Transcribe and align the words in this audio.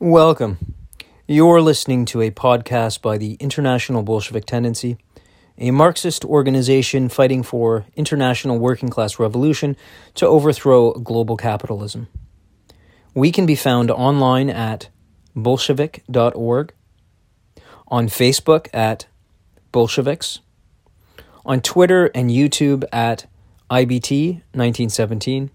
Welcome. 0.00 0.76
You're 1.26 1.60
listening 1.60 2.04
to 2.04 2.20
a 2.20 2.30
podcast 2.30 3.02
by 3.02 3.18
the 3.18 3.34
International 3.40 4.04
Bolshevik 4.04 4.44
Tendency, 4.44 4.96
a 5.58 5.72
Marxist 5.72 6.24
organization 6.24 7.08
fighting 7.08 7.42
for 7.42 7.84
international 7.96 8.60
working 8.60 8.90
class 8.90 9.18
revolution 9.18 9.76
to 10.14 10.24
overthrow 10.24 10.92
global 10.92 11.36
capitalism. 11.36 12.06
We 13.12 13.32
can 13.32 13.44
be 13.44 13.56
found 13.56 13.90
online 13.90 14.48
at 14.48 14.88
bolshevik.org, 15.34 16.72
on 17.88 18.06
Facebook 18.06 18.68
at 18.72 19.06
Bolsheviks, 19.72 20.38
on 21.44 21.60
Twitter 21.60 22.06
and 22.14 22.30
YouTube 22.30 22.84
at 22.92 23.28
IBT1917, 23.68 25.50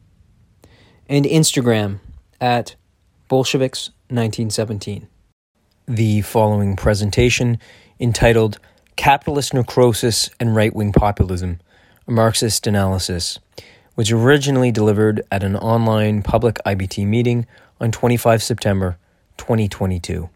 and 1.07 1.25
Instagram 1.25 1.99
at 2.41 2.75
Bolsheviks 3.29 3.91
1917. 4.13 5.07
The 5.87 6.21
following 6.21 6.75
presentation, 6.75 7.57
entitled 7.99 8.59
Capitalist 8.95 9.53
Necrosis 9.53 10.29
and 10.39 10.55
Right 10.55 10.73
Wing 10.73 10.93
Populism 10.93 11.59
A 12.07 12.11
Marxist 12.11 12.67
Analysis, 12.67 13.39
was 13.95 14.11
originally 14.11 14.71
delivered 14.71 15.23
at 15.31 15.43
an 15.43 15.55
online 15.55 16.21
public 16.21 16.59
IBT 16.65 17.05
meeting 17.05 17.45
on 17.81 17.91
25 17.91 18.41
September 18.41 18.97
2022. 19.37 20.29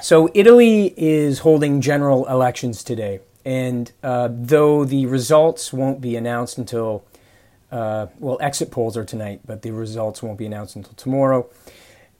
So, 0.00 0.30
Italy 0.32 0.94
is 0.96 1.40
holding 1.40 1.80
general 1.80 2.24
elections 2.26 2.84
today, 2.84 3.20
and 3.44 3.90
uh, 4.02 4.28
though 4.30 4.84
the 4.84 5.06
results 5.06 5.72
won't 5.72 6.00
be 6.00 6.14
announced 6.14 6.56
until, 6.56 7.04
uh, 7.72 8.06
well, 8.20 8.38
exit 8.40 8.70
polls 8.70 8.96
are 8.96 9.04
tonight, 9.04 9.40
but 9.44 9.62
the 9.62 9.72
results 9.72 10.22
won't 10.22 10.38
be 10.38 10.46
announced 10.46 10.76
until 10.76 10.92
tomorrow. 10.92 11.48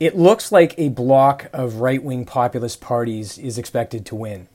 It 0.00 0.16
looks 0.16 0.52
like 0.52 0.74
a 0.78 0.90
block 0.90 1.50
of 1.52 1.76
right 1.76 2.00
wing 2.00 2.24
populist 2.24 2.80
parties 2.80 3.36
is 3.36 3.58
expected 3.58 4.06
to 4.06 4.14
win. 4.14 4.46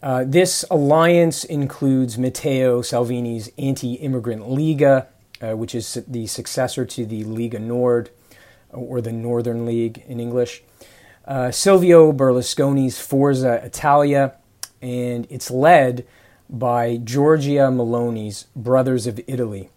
Uh, 0.00 0.22
this 0.24 0.64
alliance 0.70 1.42
includes 1.42 2.18
Matteo 2.18 2.80
Salvini's 2.80 3.50
anti 3.58 3.94
immigrant 3.94 4.42
Lega, 4.42 5.06
uh, 5.42 5.56
which 5.56 5.74
is 5.74 6.00
the 6.06 6.28
successor 6.28 6.84
to 6.84 7.04
the 7.04 7.24
Lega 7.24 7.60
Nord, 7.60 8.10
or 8.70 9.00
the 9.00 9.10
Northern 9.10 9.66
League 9.66 10.04
in 10.06 10.20
English, 10.20 10.62
uh, 11.26 11.50
Silvio 11.50 12.12
Berlusconi's 12.12 13.00
Forza 13.00 13.60
Italia, 13.64 14.36
and 14.80 15.26
it's 15.30 15.50
led 15.50 16.06
by 16.48 16.98
Giorgia 16.98 17.72
Meloni's 17.72 18.46
Brothers 18.54 19.08
of 19.08 19.18
Italy, 19.26 19.70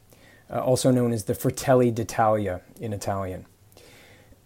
uh, 0.52 0.59
also 0.59 0.91
known 0.91 1.13
as 1.13 1.23
the 1.23 1.33
Fratelli 1.33 1.89
d'Italia 1.89 2.61
in 2.80 2.93
Italian. 2.93 3.47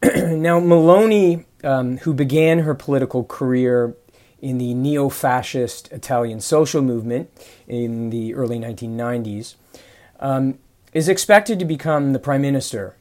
now, 0.15 0.59
Meloni, 0.59 1.45
um, 1.63 1.97
who 1.99 2.13
began 2.13 2.59
her 2.59 2.73
political 2.73 3.23
career 3.23 3.95
in 4.41 4.57
the 4.57 4.73
neo 4.73 5.09
fascist 5.09 5.91
Italian 5.91 6.39
social 6.39 6.81
movement 6.81 7.29
in 7.67 8.09
the 8.09 8.33
early 8.33 8.57
1990s, 8.57 9.55
um, 10.19 10.57
is 10.91 11.07
expected 11.07 11.59
to 11.59 11.65
become 11.65 12.13
the 12.13 12.19
prime 12.19 12.41
minister. 12.41 12.95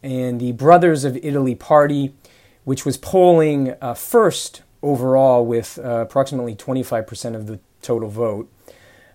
And 0.00 0.40
the 0.40 0.52
Brothers 0.52 1.02
of 1.02 1.16
Italy 1.16 1.56
party, 1.56 2.14
which 2.62 2.84
was 2.84 2.96
polling 2.98 3.74
uh, 3.80 3.94
first 3.94 4.62
overall 4.80 5.44
with 5.44 5.78
uh, 5.82 6.02
approximately 6.02 6.54
25% 6.54 7.34
of 7.34 7.48
the 7.48 7.58
total 7.82 8.08
vote, 8.08 8.48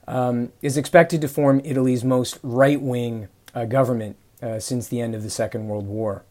um, 0.09 0.51
is 0.61 0.75
expected 0.75 1.21
to 1.21 1.29
form 1.29 1.61
Italy's 1.63 2.03
most 2.03 2.37
right 2.43 2.81
wing 2.81 3.29
uh, 3.55 3.63
government 3.63 4.17
uh, 4.41 4.59
since 4.59 4.89
the 4.89 4.99
end 4.99 5.15
of 5.15 5.23
the 5.23 5.29
Second 5.29 5.69
World 5.69 5.87
War. 5.87 6.23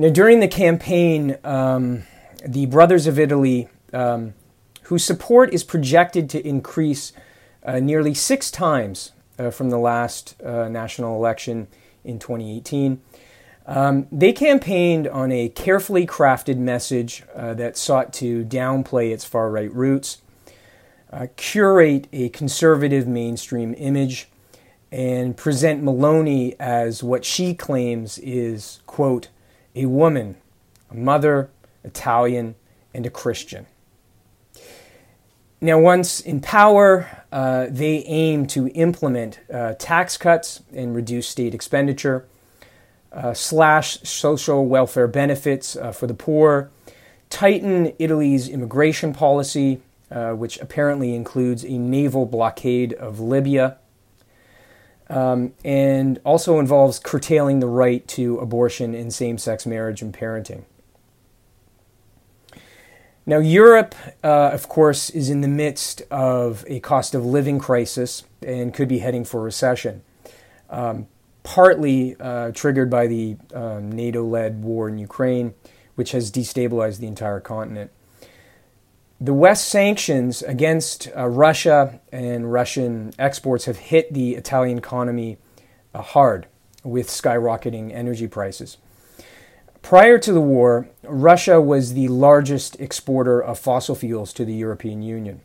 Now, 0.00 0.08
during 0.08 0.40
the 0.40 0.48
campaign, 0.48 1.36
um, 1.44 2.04
the 2.42 2.64
Brothers 2.64 3.06
of 3.06 3.18
Italy, 3.18 3.68
um, 3.92 4.32
whose 4.84 5.04
support 5.04 5.52
is 5.52 5.62
projected 5.62 6.30
to 6.30 6.48
increase 6.48 7.12
uh, 7.62 7.80
nearly 7.80 8.14
six 8.14 8.50
times 8.50 9.12
uh, 9.38 9.50
from 9.50 9.68
the 9.68 9.76
last 9.76 10.40
uh, 10.42 10.70
national 10.70 11.16
election 11.16 11.68
in 12.02 12.18
2018, 12.18 13.02
um, 13.66 14.06
they 14.10 14.32
campaigned 14.32 15.06
on 15.06 15.30
a 15.32 15.50
carefully 15.50 16.06
crafted 16.06 16.56
message 16.56 17.22
uh, 17.34 17.52
that 17.52 17.76
sought 17.76 18.10
to 18.14 18.42
downplay 18.46 19.12
its 19.12 19.26
far 19.26 19.50
right 19.50 19.70
roots, 19.70 20.22
uh, 21.12 21.26
curate 21.36 22.08
a 22.10 22.30
conservative 22.30 23.06
mainstream 23.06 23.74
image, 23.76 24.30
and 24.90 25.36
present 25.36 25.84
Meloni 25.84 26.56
as 26.58 27.02
what 27.02 27.26
she 27.26 27.52
claims 27.52 28.16
is, 28.20 28.80
quote, 28.86 29.28
a 29.74 29.86
woman, 29.86 30.36
a 30.90 30.94
mother, 30.94 31.50
Italian, 31.84 32.54
and 32.92 33.06
a 33.06 33.10
Christian. 33.10 33.66
Now, 35.60 35.78
once 35.78 36.20
in 36.20 36.40
power, 36.40 37.24
uh, 37.30 37.66
they 37.68 38.02
aim 38.06 38.46
to 38.48 38.68
implement 38.68 39.40
uh, 39.52 39.74
tax 39.78 40.16
cuts 40.16 40.62
and 40.74 40.94
reduce 40.94 41.28
state 41.28 41.54
expenditure, 41.54 42.26
uh, 43.12 43.34
slash 43.34 44.00
social 44.02 44.66
welfare 44.66 45.08
benefits 45.08 45.76
uh, 45.76 45.92
for 45.92 46.06
the 46.06 46.14
poor, 46.14 46.70
tighten 47.28 47.92
Italy's 47.98 48.48
immigration 48.48 49.12
policy, 49.12 49.82
uh, 50.10 50.32
which 50.32 50.58
apparently 50.60 51.14
includes 51.14 51.64
a 51.64 51.76
naval 51.76 52.24
blockade 52.24 52.92
of 52.94 53.20
Libya, 53.20 53.76
um, 55.10 55.52
and 55.64 56.20
also 56.24 56.58
involves 56.58 56.98
curtailing 56.98 57.58
the 57.58 57.66
right 57.66 58.06
to 58.08 58.38
abortion 58.38 58.94
and 58.94 59.12
same 59.12 59.36
sex 59.36 59.66
marriage 59.66 60.00
and 60.00 60.14
parenting. 60.14 60.64
Now, 63.26 63.38
Europe, 63.38 63.94
uh, 64.24 64.50
of 64.52 64.68
course, 64.68 65.10
is 65.10 65.28
in 65.28 65.40
the 65.40 65.48
midst 65.48 66.02
of 66.10 66.64
a 66.68 66.80
cost 66.80 67.14
of 67.14 67.24
living 67.26 67.58
crisis 67.58 68.24
and 68.44 68.72
could 68.72 68.88
be 68.88 68.98
heading 68.98 69.24
for 69.24 69.42
recession, 69.42 70.02
um, 70.70 71.06
partly 71.42 72.16
uh, 72.18 72.52
triggered 72.52 72.88
by 72.88 73.06
the 73.06 73.36
um, 73.52 73.92
NATO 73.92 74.24
led 74.24 74.62
war 74.62 74.88
in 74.88 74.98
Ukraine, 74.98 75.54
which 75.96 76.12
has 76.12 76.30
destabilized 76.30 76.98
the 76.98 77.06
entire 77.06 77.40
continent 77.40 77.90
the 79.20 79.34
West 79.34 79.68
sanctions 79.68 80.42
against 80.42 81.10
uh, 81.14 81.28
Russia 81.28 82.00
and 82.10 82.50
Russian 82.50 83.12
exports 83.18 83.66
have 83.66 83.76
hit 83.76 84.14
the 84.14 84.34
Italian 84.34 84.78
economy 84.78 85.36
uh, 85.94 86.00
hard 86.00 86.46
with 86.82 87.08
skyrocketing 87.08 87.92
energy 87.92 88.26
prices. 88.26 88.78
Prior 89.82 90.18
to 90.18 90.32
the 90.32 90.40
war, 90.40 90.88
Russia 91.02 91.60
was 91.60 91.92
the 91.92 92.08
largest 92.08 92.80
exporter 92.80 93.40
of 93.40 93.58
fossil 93.58 93.94
fuels 93.94 94.32
to 94.32 94.44
the 94.46 94.54
European 94.54 95.02
Union, 95.02 95.42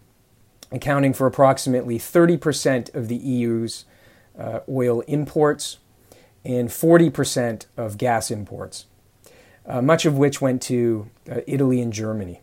accounting 0.72 1.14
for 1.14 1.28
approximately 1.28 2.00
30% 2.00 2.94
of 2.96 3.10
the 3.10 3.16
EU's 3.18 3.84
uh, 4.40 4.60
oil 4.70 5.02
imports 5.02 5.80
and 6.46 6.70
40% 6.70 7.66
of 7.76 7.98
gas 7.98 8.32
imports, 8.32 8.86
uh, 9.66 9.82
much 9.82 10.06
of 10.06 10.18
which 10.18 10.40
went 10.40 10.62
to 10.62 11.10
uh, 11.30 11.42
Italy 11.48 11.82
and 11.82 11.92
Germany. 11.92 12.42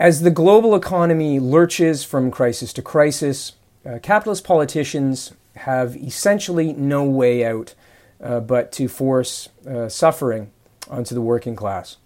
As 0.00 0.20
the 0.20 0.30
global 0.30 0.76
economy 0.76 1.40
lurches 1.40 2.04
from 2.04 2.30
crisis 2.30 2.72
to 2.74 2.82
crisis, 2.82 3.54
uh, 3.84 3.98
capitalist 4.00 4.44
politicians 4.44 5.32
have 5.56 5.96
essentially 5.96 6.72
no 6.72 7.02
way 7.02 7.44
out 7.44 7.74
uh, 8.22 8.38
but 8.38 8.70
to 8.70 8.86
force 8.86 9.48
uh, 9.68 9.88
suffering 9.88 10.52
onto 10.88 11.16
the 11.16 11.20
working 11.20 11.56
class. 11.56 11.96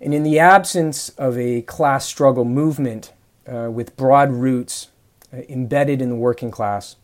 And 0.00 0.14
in 0.14 0.22
the 0.22 0.38
absence 0.38 1.10
of 1.10 1.36
a 1.36 1.60
class 1.62 2.06
struggle 2.06 2.46
movement 2.46 3.12
uh, 3.46 3.70
with 3.70 3.94
broad 3.94 4.32
roots 4.32 4.88
uh, 5.34 5.42
embedded 5.50 6.00
in 6.00 6.08
the 6.08 6.16
working 6.16 6.50
class 6.50 6.96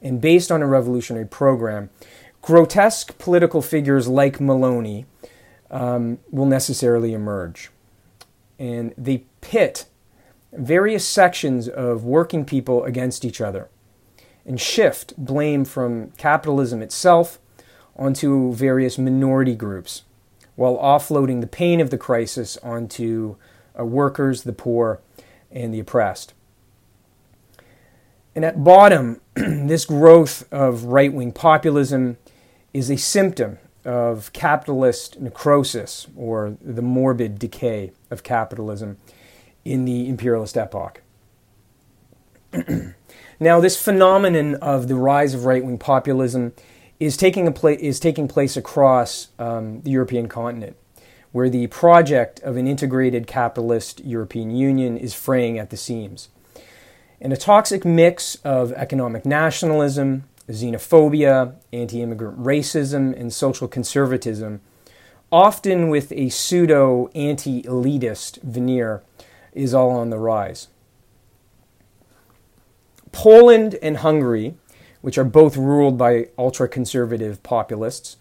and 0.00 0.20
based 0.20 0.52
on 0.52 0.62
a 0.62 0.66
revolutionary 0.66 1.26
program, 1.26 1.90
grotesque 2.40 3.18
political 3.18 3.62
figures 3.62 4.06
like 4.06 4.38
Meloni 4.38 5.06
um, 5.72 6.20
will 6.30 6.46
necessarily 6.46 7.12
emerge 7.14 7.72
and 8.62 8.94
they 8.96 9.24
pit 9.40 9.86
various 10.52 11.04
sections 11.04 11.68
of 11.68 12.04
working 12.04 12.44
people 12.44 12.84
against 12.84 13.24
each 13.24 13.40
other 13.40 13.68
and 14.46 14.60
shift 14.60 15.14
blame 15.16 15.64
from 15.64 16.12
capitalism 16.12 16.80
itself 16.80 17.40
onto 17.96 18.52
various 18.52 18.98
minority 18.98 19.56
groups 19.56 20.02
while 20.54 20.76
offloading 20.78 21.40
the 21.40 21.46
pain 21.48 21.80
of 21.80 21.90
the 21.90 21.98
crisis 21.98 22.56
onto 22.58 23.34
uh, 23.78 23.84
workers, 23.84 24.44
the 24.44 24.52
poor, 24.52 25.00
and 25.50 25.74
the 25.74 25.80
oppressed. 25.80 26.32
And 28.34 28.44
at 28.44 28.62
bottom, 28.62 29.20
this 29.34 29.84
growth 29.84 30.46
of 30.52 30.84
right 30.84 31.12
wing 31.12 31.32
populism 31.32 32.16
is 32.72 32.90
a 32.90 32.96
symptom 32.96 33.58
of 33.84 34.32
capitalist 34.32 35.20
necrosis 35.20 36.06
or 36.16 36.56
the 36.60 36.82
morbid 36.82 37.38
decay 37.38 37.92
of 38.10 38.22
capitalism 38.22 38.98
in 39.64 39.84
the 39.84 40.08
imperialist 40.08 40.56
epoch. 40.56 41.02
now, 43.40 43.60
this 43.60 43.82
phenomenon 43.82 44.56
of 44.56 44.88
the 44.88 44.94
rise 44.94 45.34
of 45.34 45.44
right 45.44 45.64
wing 45.64 45.78
populism 45.78 46.52
is 47.00 47.16
taking, 47.16 47.50
pla- 47.52 47.70
is 47.70 47.98
taking 47.98 48.28
place 48.28 48.56
across 48.56 49.28
um, 49.38 49.80
the 49.82 49.90
European 49.90 50.28
continent, 50.28 50.76
where 51.32 51.48
the 51.48 51.66
project 51.68 52.40
of 52.40 52.56
an 52.56 52.66
integrated 52.66 53.26
capitalist 53.26 54.04
European 54.04 54.50
Union 54.50 54.96
is 54.96 55.14
fraying 55.14 55.58
at 55.58 55.70
the 55.70 55.76
seams. 55.76 56.28
And 57.20 57.32
a 57.32 57.36
toxic 57.36 57.84
mix 57.84 58.34
of 58.44 58.72
economic 58.72 59.24
nationalism, 59.24 60.24
xenophobia, 60.48 61.54
anti 61.72 62.02
immigrant 62.02 62.38
racism, 62.38 63.18
and 63.18 63.32
social 63.32 63.68
conservatism, 63.68 64.60
often 65.30 65.88
with 65.88 66.12
a 66.12 66.28
pseudo 66.28 67.08
anti 67.14 67.62
elitist 67.62 68.40
veneer, 68.42 69.02
is 69.52 69.74
all 69.74 69.90
on 69.90 70.10
the 70.10 70.18
rise. 70.18 70.68
Poland 73.12 73.76
and 73.82 73.98
Hungary, 73.98 74.54
which 75.02 75.18
are 75.18 75.24
both 75.24 75.56
ruled 75.56 75.98
by 75.98 76.28
ultra 76.38 76.66
conservative 76.68 77.42
populists, 77.42 78.16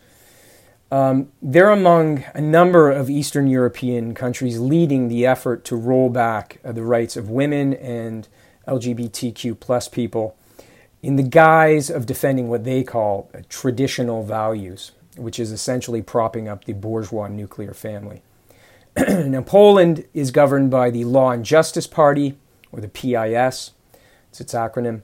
um, 0.91 1.31
they're 1.41 1.69
among 1.69 2.25
a 2.35 2.41
number 2.41 2.91
of 2.91 3.09
Eastern 3.09 3.47
European 3.47 4.13
countries 4.13 4.59
leading 4.59 5.07
the 5.07 5.25
effort 5.25 5.63
to 5.65 5.77
roll 5.77 6.09
back 6.09 6.59
uh, 6.65 6.73
the 6.73 6.83
rights 6.83 7.15
of 7.15 7.29
women 7.29 7.73
and 7.73 8.27
LGBTQ 8.67 9.57
plus 9.57 9.87
people 9.87 10.35
in 11.03 11.15
the 11.15 11.23
guise 11.23 11.89
of 11.89 12.05
defending 12.05 12.47
what 12.47 12.63
they 12.63 12.83
call 12.83 13.29
traditional 13.49 14.23
values, 14.23 14.91
which 15.15 15.39
is 15.39 15.51
essentially 15.51 16.01
propping 16.01 16.47
up 16.47 16.65
the 16.65 16.73
bourgeois 16.73 17.27
nuclear 17.27 17.73
family. 17.73 18.21
now, 19.07 19.41
Poland 19.41 20.05
is 20.13 20.31
governed 20.31 20.69
by 20.69 20.89
the 20.89 21.05
Law 21.05 21.31
and 21.31 21.43
Justice 21.43 21.87
Party, 21.87 22.37
or 22.71 22.81
the 22.81 22.87
PIS, 22.87 23.71
it's 24.29 24.41
its 24.41 24.53
acronym, 24.53 25.01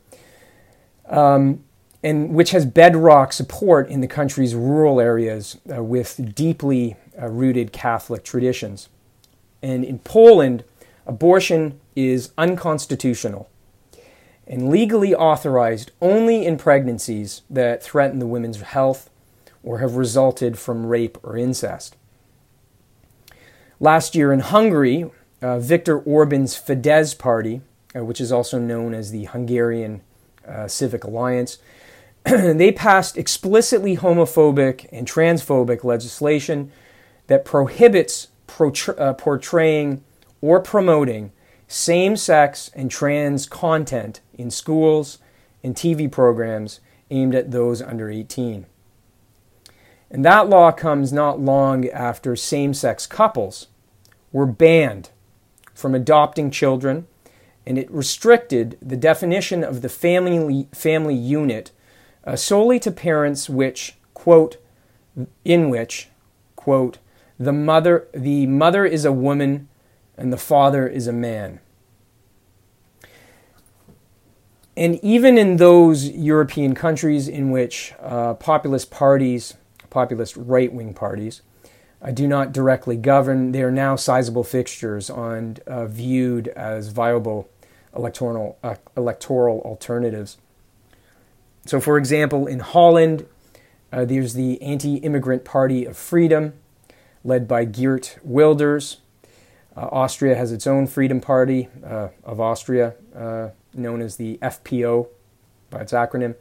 um, 1.08 1.64
and 2.04 2.34
which 2.34 2.52
has 2.52 2.66
bedrock 2.66 3.34
support 3.34 3.90
in 3.90 4.02
the 4.02 4.08
country's 4.08 4.54
rural 4.56 5.02
areas 5.02 5.58
uh, 5.76 5.84
with 5.84 6.36
deeply 6.36 6.96
uh, 7.20 7.28
rooted 7.28 7.74
Catholic 7.74 8.24
traditions. 8.24 8.90
And 9.64 9.84
in 9.84 10.00
Poland, 10.00 10.64
abortion 11.08 11.80
is 11.96 12.32
unconstitutional 12.38 13.50
and 14.48 14.70
legally 14.70 15.14
authorized 15.14 15.92
only 16.02 16.46
in 16.46 16.58
pregnancies 16.58 17.42
that 17.50 17.84
threaten 17.84 18.20
the 18.20 18.28
women's 18.28 18.62
health 18.62 19.10
or 19.62 19.80
have 19.80 19.96
resulted 19.96 20.58
from 20.58 20.86
rape 20.86 21.18
or 21.24 21.36
incest. 21.36 21.98
Last 23.80 24.16
year 24.16 24.32
in 24.32 24.40
Hungary, 24.40 25.12
uh, 25.42 25.60
Viktor 25.60 26.00
Orban's 26.00 26.56
Fidesz 26.56 27.18
party, 27.18 27.62
uh, 27.96 28.04
which 28.04 28.22
is 28.22 28.32
also 28.32 28.58
known 28.58 28.94
as 28.94 29.12
the 29.12 29.26
Hungarian 29.26 30.02
uh, 30.48 30.68
Civic 30.68 31.04
Alliance, 31.04 31.58
they 32.24 32.72
passed 32.72 33.18
explicitly 33.18 33.98
homophobic 33.98 34.88
and 34.92 35.08
transphobic 35.08 35.84
legislation 35.84 36.72
that 37.28 37.46
prohibits 37.46 38.30
uh, 38.98 39.14
portraying 39.14 40.04
or 40.42 40.62
promoting 40.62 41.32
same 41.68 42.16
sex 42.16 42.72
and 42.74 42.90
trans 42.90 43.48
content 43.48 44.22
in 44.34 44.50
schools 44.50 45.19
and 45.64 45.75
TV 45.75 46.10
programs 46.10 46.80
aimed 47.10 47.36
at 47.36 47.52
those 47.52 47.81
under 47.81 48.10
18. 48.10 48.66
And 50.10 50.24
that 50.24 50.48
law 50.48 50.72
comes 50.72 51.12
not 51.12 51.40
long 51.40 51.88
after 51.90 52.36
same 52.36 52.74
sex 52.74 53.06
couples 53.06 53.68
were 54.31 54.46
banned 54.46 55.10
from 55.74 55.94
adopting 55.94 56.50
children, 56.50 57.08
and 57.66 57.78
it 57.78 57.92
restricted 57.92 58.78
the 58.81 58.98
definition 58.98 59.63
of 59.63 59.81
the 59.81 59.90
family, 59.90 60.68
family 60.74 61.16
unit 61.16 61.72
uh, 62.25 62.36
solely 62.36 62.80
to 62.80 62.92
parents 62.92 63.50
which, 63.50 63.96
quote, 64.13 64.58
in 65.44 65.70
which, 65.70 66.10
quote, 66.56 67.00
the 67.38 67.54
mother, 67.54 68.08
the 68.13 68.48
mother 68.48 68.86
is 68.86 69.06
a 69.06 69.12
woman 69.12 69.68
and 70.18 70.34
the 70.34 70.38
father 70.38 70.88
is 70.88 71.08
a 71.08 71.14
man. 71.14 71.60
And 74.75 75.04
even 75.04 75.38
in 75.38 75.58
those 75.58 76.10
European 76.10 76.75
countries 76.75 77.28
in 77.28 77.50
which 77.50 77.94
uh, 78.00 78.36
populist 78.36 78.92
parties, 78.92 79.56
populist 79.90 80.38
right 80.38 80.72
wing 80.72 80.94
parties, 80.94 81.42
uh, 82.00 82.12
do 82.12 82.28
not 82.28 82.52
directly 82.52 82.96
govern, 82.96 83.54
they 83.54 83.64
are 83.64 83.72
now 83.72 83.96
sizable 83.96 84.44
fixtures 84.44 85.10
and 85.10 85.60
uh, 85.62 85.88
viewed 85.88 86.50
as 86.50 86.90
viable 86.90 87.50
electoral, 87.96 88.60
uh, 88.63 88.75
electoral 88.96 89.62
alternatives. 89.62 90.38
So, 91.66 91.81
for 91.81 91.98
example, 91.98 92.46
in 92.46 92.60
Holland, 92.60 93.25
uh, 93.92 94.06
there's 94.06 94.36
the 94.36 94.62
Anti 94.62 94.98
Immigrant 94.98 95.44
Party 95.44 95.86
of 95.86 95.98
Freedom, 95.98 96.54
led 97.24 97.48
by 97.48 97.66
Geert 97.66 98.20
Wilders. 98.24 98.98
Uh, 99.77 99.88
Austria 99.91 100.35
has 100.35 100.51
its 100.51 100.65
own 100.65 100.88
Freedom 100.88 101.21
Party 101.21 101.69
uh, 101.85 102.07
of 102.24 102.41
Austria, 102.41 102.95
uh, 103.15 103.50
known 103.75 104.01
as 104.01 104.15
the 104.15 104.39
FPO 104.41 105.07
by 105.69 105.81
its 105.81 105.94
acronym. 105.94 106.35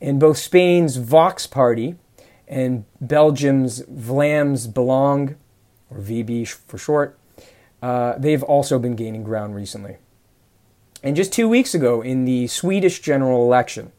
And 0.00 0.18
both 0.18 0.36
Spain's 0.36 0.96
Vox 0.96 1.46
Party 1.46 1.94
and 2.48 2.84
Belgium's 3.00 3.82
Vlaams 3.82 4.66
Belang, 4.72 5.36
or 5.90 5.98
VB 5.98 6.48
for 6.48 6.76
short, 6.76 7.16
they've 8.18 8.42
also 8.42 8.78
been 8.80 8.96
gaining 8.96 9.22
ground 9.22 9.54
recently. 9.54 9.98
And 11.02 11.14
just 11.14 11.32
two 11.32 11.48
weeks 11.48 11.72
ago, 11.72 12.02
in 12.02 12.24
the 12.24 12.48
Swedish 12.48 13.00
general 13.00 13.44
election, 13.44 13.92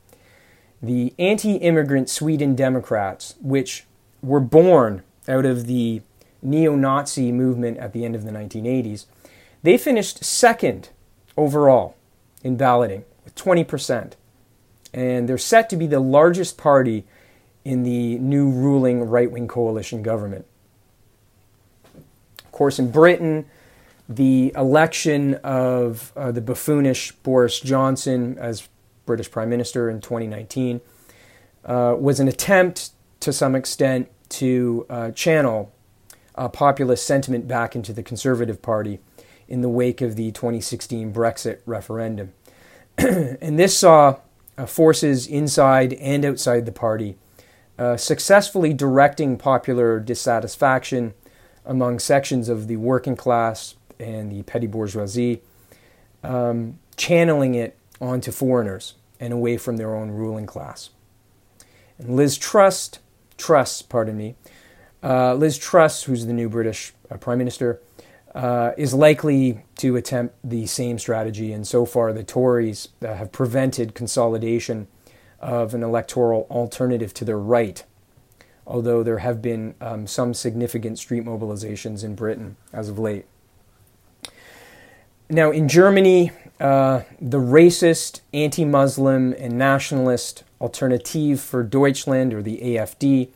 the 0.81 1.13
anti 1.17 1.55
immigrant 1.55 2.09
Sweden 2.09 2.53
Democrats, 2.53 3.35
which 3.41 3.85
were 4.21 4.41
born 4.41 5.03
out 5.27 5.45
of 5.45 5.67
the 5.67 6.01
neo 6.41 6.75
Nazi 6.75 7.31
movement 7.31 7.77
at 7.77 7.93
the 7.93 8.05
end 8.05 8.15
of 8.15 8.23
the 8.23 8.31
1980s, 8.31 9.05
they 9.63 9.77
finished 9.77 10.23
second 10.23 10.89
overall 11.35 11.95
in 12.43 12.57
balloting 12.57 13.03
with 13.23 13.35
20%. 13.35 14.13
And 14.93 15.27
they're 15.27 15.37
set 15.37 15.69
to 15.69 15.75
be 15.75 15.87
the 15.87 15.99
largest 15.99 16.57
party 16.57 17.05
in 17.65 17.83
the 17.83 18.17
new 18.19 18.49
ruling 18.49 19.03
right 19.03 19.29
wing 19.29 19.47
coalition 19.47 20.01
government. 20.01 20.45
Of 22.39 22.51
course, 22.51 22.79
in 22.79 22.91
Britain, 22.91 23.45
the 24.07 24.53
election 24.55 25.35
of 25.35 26.13
uh, 26.15 26.31
the 26.31 26.41
buffoonish 26.41 27.11
Boris 27.23 27.59
Johnson 27.59 28.37
as 28.39 28.69
British 29.05 29.29
Prime 29.29 29.49
Minister 29.49 29.89
in 29.89 29.99
2019 29.99 30.79
uh, 31.65 31.95
was 31.99 32.19
an 32.19 32.27
attempt 32.27 32.91
to 33.19 33.33
some 33.33 33.55
extent 33.55 34.09
to 34.29 34.85
uh, 34.89 35.11
channel 35.11 35.73
uh, 36.37 36.47
populist 36.47 37.05
sentiment 37.05 37.47
back 37.47 37.75
into 37.75 37.91
the 37.91 38.03
Conservative 38.03 38.61
Party 38.61 38.99
in 39.47 39.61
the 39.61 39.69
wake 39.69 40.01
of 40.01 40.15
the 40.15 40.31
2016 40.31 41.13
Brexit 41.13 41.59
referendum. 41.65 42.33
and 42.97 43.57
this 43.57 43.77
saw 43.77 44.17
uh, 44.57 44.65
forces 44.65 45.27
inside 45.27 45.93
and 45.93 46.25
outside 46.25 46.65
the 46.65 46.71
party 46.71 47.17
uh, 47.77 47.95
successfully 47.95 48.73
directing 48.73 49.37
popular 49.37 49.99
dissatisfaction 49.99 51.13
among 51.65 51.99
sections 51.99 52.49
of 52.49 52.67
the 52.67 52.77
working 52.77 53.15
class 53.15 53.75
and 53.99 54.31
the 54.31 54.41
petty 54.43 54.67
bourgeoisie, 54.67 55.41
um, 56.23 56.79
channeling 56.95 57.55
it 57.55 57.77
onto 58.01 58.31
foreigners 58.31 58.95
and 59.19 59.33
away 59.33 59.57
from 59.57 59.77
their 59.77 59.93
own 59.95 60.11
ruling 60.11 60.45
class. 60.45 60.89
And 61.97 62.15
Liz 62.15 62.37
Truss, 62.37 62.91
Truss, 63.37 63.81
pardon 63.81 64.17
me, 64.17 64.35
uh, 65.03 65.33
Liz 65.35 65.57
Truss, 65.57 66.03
who's 66.03 66.25
the 66.25 66.33
new 66.33 66.49
British 66.49 66.93
uh, 67.09 67.17
Prime 67.17 67.37
Minister, 67.37 67.81
uh, 68.35 68.71
is 68.77 68.93
likely 68.93 69.63
to 69.77 69.95
attempt 69.95 70.35
the 70.43 70.65
same 70.67 70.99
strategy. 70.99 71.51
And 71.53 71.67
so 71.67 71.85
far, 71.85 72.13
the 72.13 72.23
Tories 72.23 72.89
uh, 73.01 73.13
have 73.15 73.31
prevented 73.31 73.95
consolidation 73.95 74.87
of 75.39 75.73
an 75.73 75.83
electoral 75.83 76.47
alternative 76.49 77.13
to 77.15 77.25
their 77.25 77.39
right, 77.39 77.83
although 78.65 79.03
there 79.03 79.19
have 79.19 79.41
been 79.41 79.75
um, 79.81 80.07
some 80.07 80.33
significant 80.33 80.99
street 80.99 81.23
mobilizations 81.23 82.03
in 82.03 82.15
Britain 82.15 82.57
as 82.73 82.89
of 82.89 82.99
late. 82.99 83.25
Now, 85.29 85.51
in 85.51 85.67
Germany, 85.67 86.31
uh, 86.59 87.01
the 87.19 87.39
racist, 87.39 88.21
anti 88.33 88.65
Muslim, 88.65 89.33
and 89.33 89.57
nationalist 89.57 90.43
Alternative 90.59 91.39
for 91.39 91.61
Deutschland, 91.63 92.33
or 92.33 92.41
the 92.41 92.57
AFD, 92.57 93.29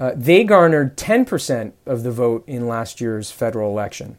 uh, 0.00 0.12
they 0.16 0.44
garnered 0.44 0.96
10% 0.96 1.72
of 1.84 2.04
the 2.04 2.10
vote 2.10 2.42
in 2.46 2.66
last 2.66 3.02
year's 3.02 3.30
federal 3.30 3.70
election. 3.70 4.16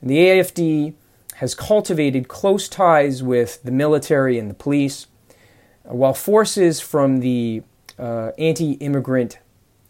And 0.00 0.10
the 0.10 0.18
AFD 0.18 0.94
has 1.36 1.54
cultivated 1.54 2.26
close 2.26 2.68
ties 2.68 3.22
with 3.22 3.62
the 3.62 3.70
military 3.70 4.40
and 4.40 4.50
the 4.50 4.54
police, 4.54 5.06
uh, 5.88 5.94
while 5.94 6.14
forces 6.14 6.80
from 6.80 7.20
the 7.20 7.62
uh, 7.96 8.32
anti 8.38 8.72
immigrant 8.72 9.38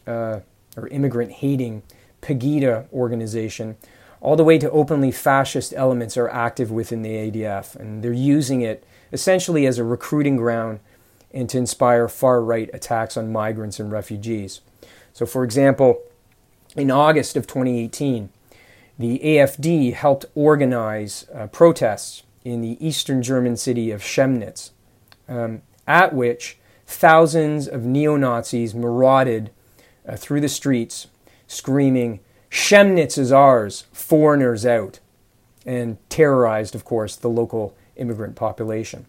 uh, 0.06 0.40
or 0.76 0.88
immigrant 0.88 1.32
hating 1.32 1.82
Pegida 2.20 2.86
organization, 2.92 3.76
all 4.20 4.36
the 4.36 4.44
way 4.44 4.58
to 4.58 4.70
openly 4.70 5.10
fascist 5.10 5.72
elements, 5.74 6.18
are 6.18 6.28
active 6.28 6.70
within 6.70 7.00
the 7.00 7.30
ADF. 7.30 7.76
And 7.76 8.02
they're 8.02 8.12
using 8.12 8.60
it 8.60 8.84
essentially 9.10 9.66
as 9.66 9.78
a 9.78 9.84
recruiting 9.84 10.36
ground 10.36 10.80
and 11.32 11.48
to 11.48 11.56
inspire 11.56 12.08
far 12.08 12.42
right 12.42 12.68
attacks 12.74 13.16
on 13.16 13.32
migrants 13.32 13.80
and 13.80 13.90
refugees. 13.90 14.60
So, 15.16 15.24
for 15.24 15.44
example, 15.44 16.02
in 16.76 16.90
August 16.90 17.38
of 17.38 17.46
2018, 17.46 18.28
the 18.98 19.18
AFD 19.20 19.94
helped 19.94 20.26
organize 20.34 21.26
uh, 21.34 21.46
protests 21.46 22.22
in 22.44 22.60
the 22.60 22.76
eastern 22.86 23.22
German 23.22 23.56
city 23.56 23.90
of 23.90 24.02
Chemnitz, 24.02 24.72
um, 25.26 25.62
at 25.86 26.12
which 26.12 26.58
thousands 26.86 27.66
of 27.66 27.86
neo 27.86 28.16
Nazis 28.16 28.74
marauded 28.74 29.50
uh, 30.06 30.16
through 30.16 30.42
the 30.42 30.50
streets 30.50 31.06
screaming, 31.46 32.20
Chemnitz 32.50 33.16
is 33.16 33.32
ours, 33.32 33.86
foreigners 33.94 34.66
out, 34.66 35.00
and 35.64 35.96
terrorized, 36.10 36.74
of 36.74 36.84
course, 36.84 37.16
the 37.16 37.30
local 37.30 37.74
immigrant 37.96 38.36
population. 38.36 39.06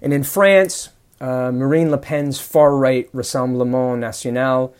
And 0.00 0.14
in 0.14 0.22
France, 0.22 0.88
uh, 1.20 1.50
Marine 1.52 1.90
Le 1.90 1.98
Pen's 1.98 2.38
far 2.38 2.76
right 2.76 3.10
Rassemblement 3.12 3.98
National, 3.98 4.74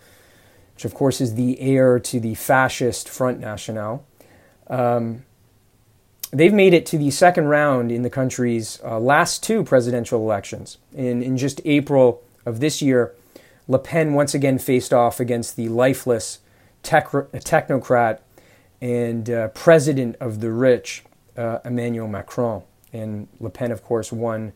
which 0.74 0.84
of 0.84 0.94
course 0.94 1.20
is 1.20 1.34
the 1.34 1.58
heir 1.60 1.98
to 1.98 2.20
the 2.20 2.34
fascist 2.34 3.08
Front 3.08 3.40
National, 3.40 4.04
um, 4.68 5.24
they've 6.32 6.52
made 6.52 6.74
it 6.74 6.84
to 6.86 6.98
the 6.98 7.10
second 7.10 7.46
round 7.46 7.90
in 7.90 8.02
the 8.02 8.10
country's 8.10 8.80
uh, 8.84 8.98
last 8.98 9.42
two 9.42 9.64
presidential 9.64 10.20
elections. 10.20 10.78
In, 10.92 11.22
in 11.22 11.36
just 11.36 11.60
April 11.64 12.22
of 12.44 12.60
this 12.60 12.82
year, 12.82 13.14
Le 13.68 13.78
Pen 13.78 14.12
once 14.12 14.34
again 14.34 14.58
faced 14.58 14.92
off 14.92 15.18
against 15.18 15.56
the 15.56 15.68
lifeless 15.68 16.40
tech- 16.82 17.10
technocrat 17.10 18.20
and 18.80 19.30
uh, 19.30 19.48
president 19.48 20.16
of 20.20 20.40
the 20.40 20.50
rich, 20.50 21.04
uh, 21.36 21.58
Emmanuel 21.64 22.08
Macron. 22.08 22.62
And 22.92 23.28
Le 23.40 23.50
Pen, 23.50 23.72
of 23.72 23.82
course, 23.82 24.12
won 24.12 24.52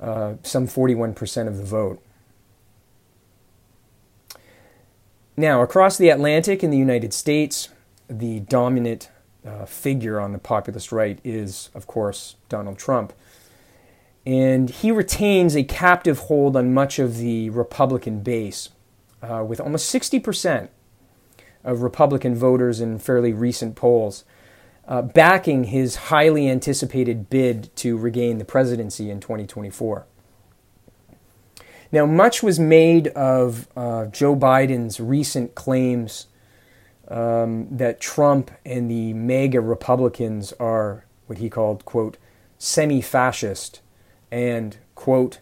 uh, 0.00 0.34
some 0.42 0.66
41% 0.66 1.48
of 1.48 1.56
the 1.56 1.64
vote. 1.64 2.02
Now, 5.36 5.62
across 5.62 5.98
the 5.98 6.08
Atlantic 6.08 6.64
in 6.64 6.70
the 6.70 6.78
United 6.78 7.12
States, 7.12 7.68
the 8.08 8.40
dominant 8.40 9.10
uh, 9.46 9.66
figure 9.66 10.18
on 10.18 10.32
the 10.32 10.38
populist 10.38 10.92
right 10.92 11.18
is, 11.22 11.70
of 11.74 11.86
course, 11.86 12.36
Donald 12.48 12.78
Trump. 12.78 13.12
And 14.24 14.70
he 14.70 14.90
retains 14.90 15.54
a 15.54 15.62
captive 15.62 16.20
hold 16.20 16.56
on 16.56 16.74
much 16.74 16.98
of 16.98 17.18
the 17.18 17.50
Republican 17.50 18.20
base, 18.20 18.70
uh, 19.22 19.44
with 19.46 19.60
almost 19.60 19.94
60% 19.94 20.68
of 21.64 21.82
Republican 21.82 22.34
voters 22.34 22.80
in 22.80 22.98
fairly 22.98 23.32
recent 23.32 23.76
polls 23.76 24.24
uh, 24.88 25.02
backing 25.02 25.64
his 25.64 25.96
highly 25.96 26.48
anticipated 26.48 27.28
bid 27.28 27.74
to 27.76 27.96
regain 27.96 28.38
the 28.38 28.44
presidency 28.44 29.10
in 29.10 29.20
2024. 29.20 30.06
Now, 31.92 32.06
much 32.06 32.42
was 32.42 32.58
made 32.58 33.08
of 33.08 33.68
uh, 33.76 34.06
Joe 34.06 34.36
Biden's 34.36 35.00
recent 35.00 35.54
claims 35.54 36.26
um, 37.08 37.68
that 37.70 38.00
Trump 38.00 38.50
and 38.64 38.90
the 38.90 39.12
MAGA 39.12 39.60
Republicans 39.60 40.52
are 40.54 41.04
what 41.26 41.38
he 41.38 41.48
called, 41.48 41.84
quote, 41.84 42.18
semi 42.58 43.00
fascist 43.00 43.80
and, 44.30 44.76
quote, 44.94 45.40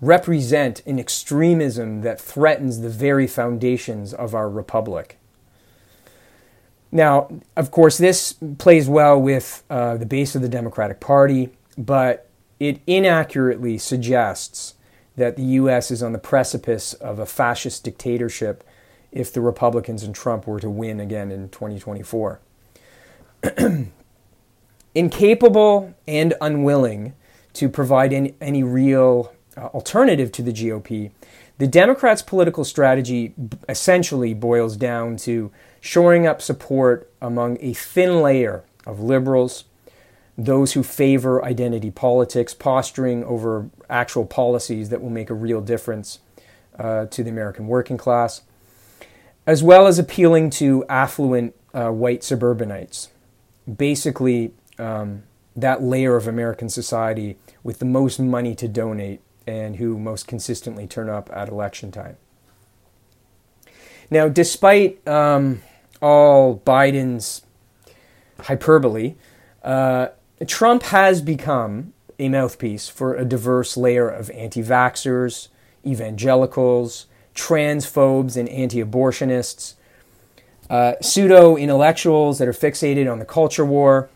represent 0.00 0.84
an 0.86 0.98
extremism 0.98 2.02
that 2.02 2.20
threatens 2.20 2.80
the 2.80 2.88
very 2.88 3.26
foundations 3.26 4.12
of 4.12 4.34
our 4.34 4.50
republic. 4.50 5.18
Now, 6.94 7.28
of 7.56 7.72
course, 7.72 7.98
this 7.98 8.34
plays 8.58 8.88
well 8.88 9.20
with 9.20 9.64
uh, 9.68 9.96
the 9.96 10.06
base 10.06 10.36
of 10.36 10.42
the 10.42 10.48
Democratic 10.48 11.00
Party, 11.00 11.50
but 11.76 12.30
it 12.60 12.80
inaccurately 12.86 13.78
suggests 13.78 14.74
that 15.16 15.36
the 15.36 15.42
U.S. 15.42 15.90
is 15.90 16.04
on 16.04 16.12
the 16.12 16.20
precipice 16.20 16.94
of 16.94 17.18
a 17.18 17.26
fascist 17.26 17.82
dictatorship 17.82 18.62
if 19.10 19.32
the 19.32 19.40
Republicans 19.40 20.04
and 20.04 20.14
Trump 20.14 20.46
were 20.46 20.60
to 20.60 20.70
win 20.70 21.00
again 21.00 21.32
in 21.32 21.48
2024. 21.48 22.40
Incapable 24.94 25.94
and 26.06 26.34
unwilling 26.40 27.14
to 27.54 27.68
provide 27.68 28.12
any, 28.12 28.36
any 28.40 28.62
real 28.62 29.32
uh, 29.56 29.66
alternative 29.66 30.30
to 30.30 30.42
the 30.42 30.52
GOP, 30.52 31.10
the 31.58 31.66
Democrats' 31.66 32.22
political 32.22 32.64
strategy 32.64 33.34
essentially 33.68 34.32
boils 34.32 34.76
down 34.76 35.16
to 35.18 35.50
shoring 35.84 36.26
up 36.26 36.40
support 36.40 37.10
among 37.20 37.58
a 37.60 37.74
thin 37.74 38.22
layer 38.22 38.64
of 38.86 39.00
liberals, 39.00 39.64
those 40.36 40.72
who 40.72 40.82
favor 40.82 41.44
identity 41.44 41.90
politics, 41.90 42.54
posturing 42.54 43.22
over 43.24 43.68
actual 43.90 44.24
policies 44.24 44.88
that 44.88 45.02
will 45.02 45.10
make 45.10 45.28
a 45.28 45.34
real 45.34 45.60
difference 45.60 46.20
uh, 46.78 47.04
to 47.04 47.22
the 47.22 47.28
American 47.28 47.66
working 47.66 47.98
class, 47.98 48.40
as 49.46 49.62
well 49.62 49.86
as 49.86 49.98
appealing 49.98 50.48
to 50.48 50.86
affluent 50.88 51.54
uh, 51.74 51.90
white 51.90 52.24
suburbanites. 52.24 53.10
Basically, 53.70 54.54
um, 54.78 55.24
that 55.54 55.82
layer 55.82 56.16
of 56.16 56.26
American 56.26 56.70
society 56.70 57.36
with 57.62 57.78
the 57.78 57.84
most 57.84 58.18
money 58.18 58.54
to 58.54 58.66
donate 58.66 59.20
and 59.46 59.76
who 59.76 59.98
most 59.98 60.26
consistently 60.26 60.86
turn 60.86 61.10
up 61.10 61.28
at 61.30 61.50
election 61.50 61.92
time. 61.92 62.16
Now, 64.10 64.28
despite 64.28 65.06
um, 65.06 65.60
all 66.00 66.62
Biden's 66.64 67.42
hyperbole, 68.40 69.14
uh, 69.62 70.08
Trump 70.46 70.84
has 70.84 71.20
become 71.20 71.92
a 72.18 72.28
mouthpiece 72.28 72.88
for 72.88 73.14
a 73.14 73.24
diverse 73.24 73.76
layer 73.76 74.08
of 74.08 74.30
anti 74.30 74.62
vaxxers, 74.62 75.48
evangelicals, 75.86 77.06
transphobes, 77.34 78.36
and 78.36 78.48
anti 78.48 78.82
abortionists, 78.82 79.74
uh, 80.70 80.94
pseudo 81.00 81.56
intellectuals 81.56 82.38
that 82.38 82.48
are 82.48 82.52
fixated 82.52 83.10
on 83.10 83.18
the 83.18 83.24
culture 83.24 83.64
war, 83.64 84.08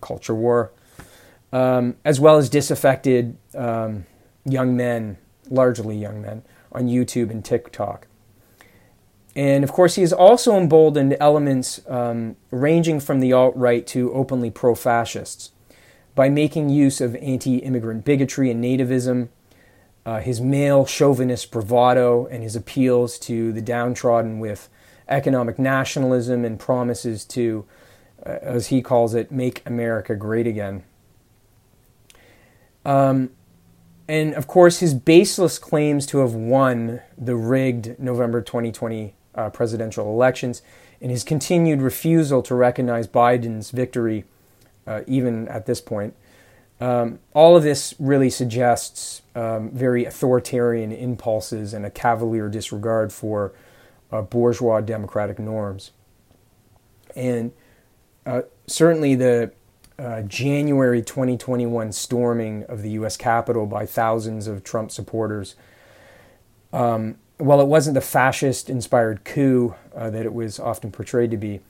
culture 0.00 0.34
war, 0.34 0.70
um, 1.52 1.96
as 2.04 2.20
well 2.20 2.36
as 2.36 2.48
disaffected 2.48 3.36
um, 3.54 4.04
young 4.44 4.76
men, 4.76 5.16
largely 5.50 5.96
young 5.96 6.20
men, 6.20 6.42
on 6.72 6.86
YouTube 6.86 7.30
and 7.30 7.44
TikTok. 7.44 8.06
And 9.36 9.62
of 9.62 9.72
course, 9.72 9.94
he 9.94 10.02
has 10.02 10.12
also 10.12 10.56
emboldened 10.56 11.16
elements 11.20 11.80
um, 11.86 12.36
ranging 12.50 12.98
from 13.00 13.20
the 13.20 13.32
alt 13.32 13.54
right 13.56 13.86
to 13.88 14.12
openly 14.12 14.50
pro 14.50 14.74
fascists 14.74 15.52
by 16.14 16.28
making 16.28 16.68
use 16.68 17.00
of 17.00 17.14
anti 17.16 17.58
immigrant 17.58 18.04
bigotry 18.04 18.50
and 18.50 18.62
nativism, 18.62 19.28
uh, 20.04 20.20
his 20.20 20.40
male 20.40 20.84
chauvinist 20.84 21.50
bravado, 21.52 22.26
and 22.26 22.42
his 22.42 22.56
appeals 22.56 23.18
to 23.20 23.52
the 23.52 23.62
downtrodden 23.62 24.40
with 24.40 24.68
economic 25.08 25.58
nationalism 25.58 26.44
and 26.44 26.58
promises 26.58 27.24
to, 27.24 27.64
uh, 28.26 28.38
as 28.42 28.66
he 28.68 28.82
calls 28.82 29.14
it, 29.14 29.30
make 29.30 29.62
America 29.64 30.16
great 30.16 30.46
again. 30.46 30.82
Um, 32.84 33.30
and 34.08 34.34
of 34.34 34.46
course, 34.46 34.80
his 34.80 34.94
baseless 34.94 35.58
claims 35.58 36.06
to 36.06 36.18
have 36.18 36.34
won 36.34 37.02
the 37.16 37.36
rigged 37.36 37.98
November 37.98 38.40
2020 38.40 39.14
uh, 39.38 39.48
presidential 39.50 40.10
elections 40.10 40.60
and 41.00 41.10
his 41.10 41.22
continued 41.22 41.80
refusal 41.80 42.42
to 42.42 42.54
recognize 42.54 43.06
Biden's 43.06 43.70
victory, 43.70 44.24
uh, 44.86 45.02
even 45.06 45.46
at 45.48 45.66
this 45.66 45.80
point. 45.80 46.14
Um, 46.80 47.20
all 47.34 47.56
of 47.56 47.62
this 47.62 47.94
really 47.98 48.30
suggests 48.30 49.22
um, 49.34 49.70
very 49.70 50.04
authoritarian 50.04 50.92
impulses 50.92 51.72
and 51.72 51.86
a 51.86 51.90
cavalier 51.90 52.48
disregard 52.48 53.12
for 53.12 53.52
uh, 54.10 54.22
bourgeois 54.22 54.80
democratic 54.80 55.38
norms. 55.38 55.92
And 57.16 57.52
uh, 58.26 58.42
certainly 58.66 59.14
the 59.14 59.52
uh, 59.98 60.22
January 60.22 61.02
2021 61.02 61.92
storming 61.92 62.64
of 62.64 62.82
the 62.82 62.90
U.S. 62.90 63.16
Capitol 63.16 63.66
by 63.66 63.86
thousands 63.86 64.46
of 64.46 64.62
Trump 64.62 64.92
supporters. 64.92 65.56
Um, 66.72 67.16
while 67.38 67.60
it 67.60 67.66
wasn't 67.66 67.94
the 67.94 68.00
fascist 68.00 68.68
inspired 68.68 69.24
coup 69.24 69.74
uh, 69.96 70.10
that 70.10 70.26
it 70.26 70.34
was 70.34 70.60
often 70.60 70.90
portrayed 70.90 71.30
to 71.30 71.36
be, 71.36 71.60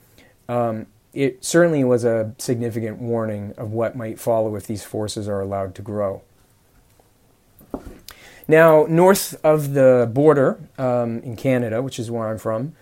um, 0.47 0.87
it 1.13 1.43
certainly 1.43 1.83
was 1.83 2.03
a 2.03 2.33
significant 2.37 2.99
warning 2.99 3.53
of 3.57 3.71
what 3.71 3.95
might 3.95 4.19
follow 4.19 4.55
if 4.55 4.67
these 4.67 4.83
forces 4.83 5.27
are 5.27 5.41
allowed 5.41 5.73
to 5.75 5.81
grow. 5.81 6.21
Now, 8.47 8.87
north 8.89 9.39
of 9.43 9.73
the 9.73 10.09
border 10.11 10.59
um, 10.77 11.19
in 11.19 11.35
Canada, 11.35 11.83
which 11.83 11.99
is 11.99 12.09
where 12.09 12.27
I'm 12.27 12.39
from, 12.39 12.73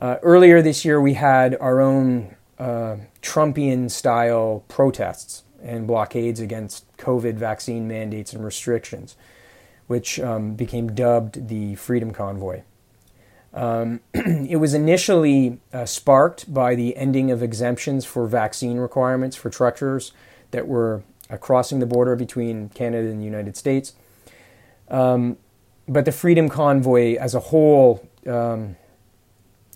uh, 0.00 0.16
earlier 0.22 0.60
this 0.60 0.84
year 0.84 1.00
we 1.00 1.14
had 1.14 1.56
our 1.60 1.80
own 1.80 2.36
uh, 2.58 2.96
Trumpian 3.22 3.90
style 3.90 4.64
protests 4.68 5.44
and 5.62 5.86
blockades 5.86 6.40
against 6.40 6.84
COVID 6.98 7.34
vaccine 7.34 7.88
mandates 7.88 8.32
and 8.32 8.44
restrictions, 8.44 9.16
which 9.88 10.20
um, 10.20 10.54
became 10.54 10.94
dubbed 10.94 11.48
the 11.48 11.74
Freedom 11.74 12.12
Convoy. 12.12 12.62
Um, 13.52 14.00
it 14.14 14.60
was 14.60 14.74
initially 14.74 15.58
uh, 15.72 15.86
sparked 15.86 16.52
by 16.52 16.74
the 16.74 16.96
ending 16.96 17.30
of 17.30 17.42
exemptions 17.42 18.04
for 18.04 18.26
vaccine 18.26 18.76
requirements 18.78 19.34
for 19.34 19.50
truckers 19.50 20.12
that 20.52 20.68
were 20.68 21.02
uh, 21.30 21.36
crossing 21.38 21.80
the 21.80 21.86
border 21.86 22.14
between 22.14 22.68
Canada 22.68 23.08
and 23.08 23.20
the 23.20 23.24
United 23.24 23.56
States. 23.56 23.94
Um, 24.88 25.38
but 25.88 26.04
the 26.04 26.12
Freedom 26.12 26.48
Convoy 26.48 27.16
as 27.16 27.34
a 27.34 27.40
whole, 27.40 28.06
um, 28.26 28.76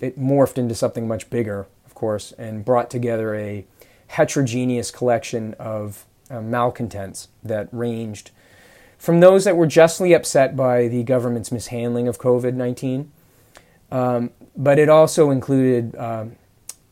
it 0.01 0.19
morphed 0.19 0.59
into 0.59 0.75
something 0.75 1.09
much 1.09 1.31
bigger, 1.31 1.67
of 1.87 1.95
course, 1.95 2.33
and 2.33 2.65
brought 2.65 2.91
together 2.91 3.35
a 3.35 3.65
heterogeneous 4.09 4.91
collection 4.91 5.55
of 5.55 6.05
uh, 6.31 6.41
malcontents 6.43 7.29
that 7.43 7.69
ranged 7.73 8.31
from 9.03 9.19
those 9.19 9.43
that 9.43 9.57
were 9.57 9.67
justly 9.67 10.13
upset 10.13 10.55
by 10.55 10.87
the 10.87 11.03
government's 11.03 11.51
mishandling 11.51 12.07
of 12.07 12.21
COVID 12.21 12.55
19, 12.55 13.11
um, 13.91 14.31
but 14.57 14.79
it 14.79 14.89
also 14.89 15.33
included 15.33 15.97
um, 15.97 16.37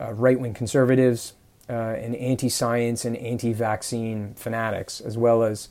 uh, 0.00 0.12
right 0.14 0.40
wing 0.40 0.52
conservatives 0.52 1.34
uh, 1.68 1.72
and 1.72 2.16
anti 2.16 2.48
science 2.48 3.04
and 3.04 3.16
anti 3.18 3.52
vaccine 3.52 4.34
fanatics, 4.34 5.00
as 5.00 5.16
well 5.16 5.44
as 5.44 5.68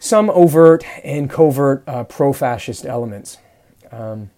some 0.00 0.28
overt 0.30 0.84
and 1.04 1.30
covert 1.30 1.84
uh, 1.86 2.02
pro 2.02 2.32
fascist 2.32 2.84
elements. 2.84 3.38
Um, 3.92 4.30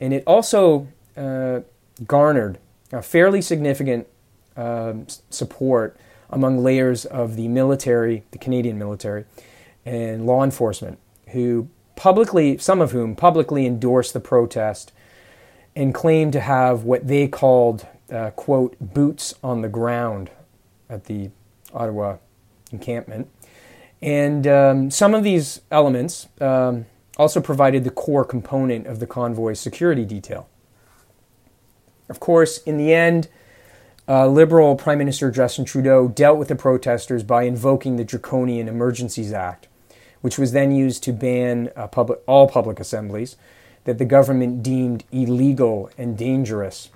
and 0.00 0.12
it 0.12 0.24
also 0.26 0.88
uh, 1.16 1.60
garnered 2.04 2.58
a 2.90 3.00
fairly 3.00 3.42
significant 3.42 4.08
um, 4.56 5.06
support 5.30 5.96
among 6.30 6.64
layers 6.64 7.04
of 7.04 7.36
the 7.36 7.46
military, 7.46 8.24
the 8.32 8.38
Canadian 8.38 8.76
military, 8.76 9.24
and 9.88 10.26
law 10.26 10.44
enforcement, 10.44 10.98
who 11.28 11.68
publicly, 11.96 12.58
some 12.58 12.80
of 12.80 12.92
whom 12.92 13.16
publicly 13.16 13.66
endorsed 13.66 14.12
the 14.12 14.20
protest 14.20 14.92
and 15.74 15.94
claimed 15.94 16.32
to 16.34 16.40
have 16.40 16.84
what 16.84 17.06
they 17.06 17.26
called, 17.26 17.86
uh, 18.12 18.30
quote, 18.30 18.76
boots 18.80 19.34
on 19.42 19.62
the 19.62 19.68
ground 19.68 20.30
at 20.90 21.04
the 21.04 21.30
Ottawa 21.72 22.16
encampment. 22.70 23.28
And 24.02 24.46
um, 24.46 24.90
some 24.90 25.14
of 25.14 25.24
these 25.24 25.60
elements 25.70 26.28
um, 26.40 26.86
also 27.16 27.40
provided 27.40 27.84
the 27.84 27.90
core 27.90 28.24
component 28.24 28.86
of 28.86 29.00
the 29.00 29.06
convoy's 29.06 29.58
security 29.58 30.04
detail. 30.04 30.48
Of 32.08 32.20
course, 32.20 32.58
in 32.58 32.76
the 32.76 32.92
end, 32.92 33.28
uh, 34.08 34.26
Liberal 34.26 34.74
Prime 34.74 34.98
Minister 34.98 35.30
Justin 35.30 35.66
Trudeau 35.66 36.08
dealt 36.08 36.38
with 36.38 36.48
the 36.48 36.56
protesters 36.56 37.22
by 37.22 37.42
invoking 37.42 37.96
the 37.96 38.04
Draconian 38.04 38.66
Emergencies 38.66 39.32
Act, 39.32 39.67
which 40.20 40.38
was 40.38 40.52
then 40.52 40.72
used 40.72 41.02
to 41.04 41.12
ban 41.12 41.70
uh, 41.76 41.86
public, 41.86 42.20
all 42.26 42.48
public 42.48 42.80
assemblies 42.80 43.36
that 43.84 43.98
the 43.98 44.04
government 44.04 44.62
deemed 44.62 45.04
illegal 45.12 45.90
and 45.96 46.18
dangerous. 46.18 46.90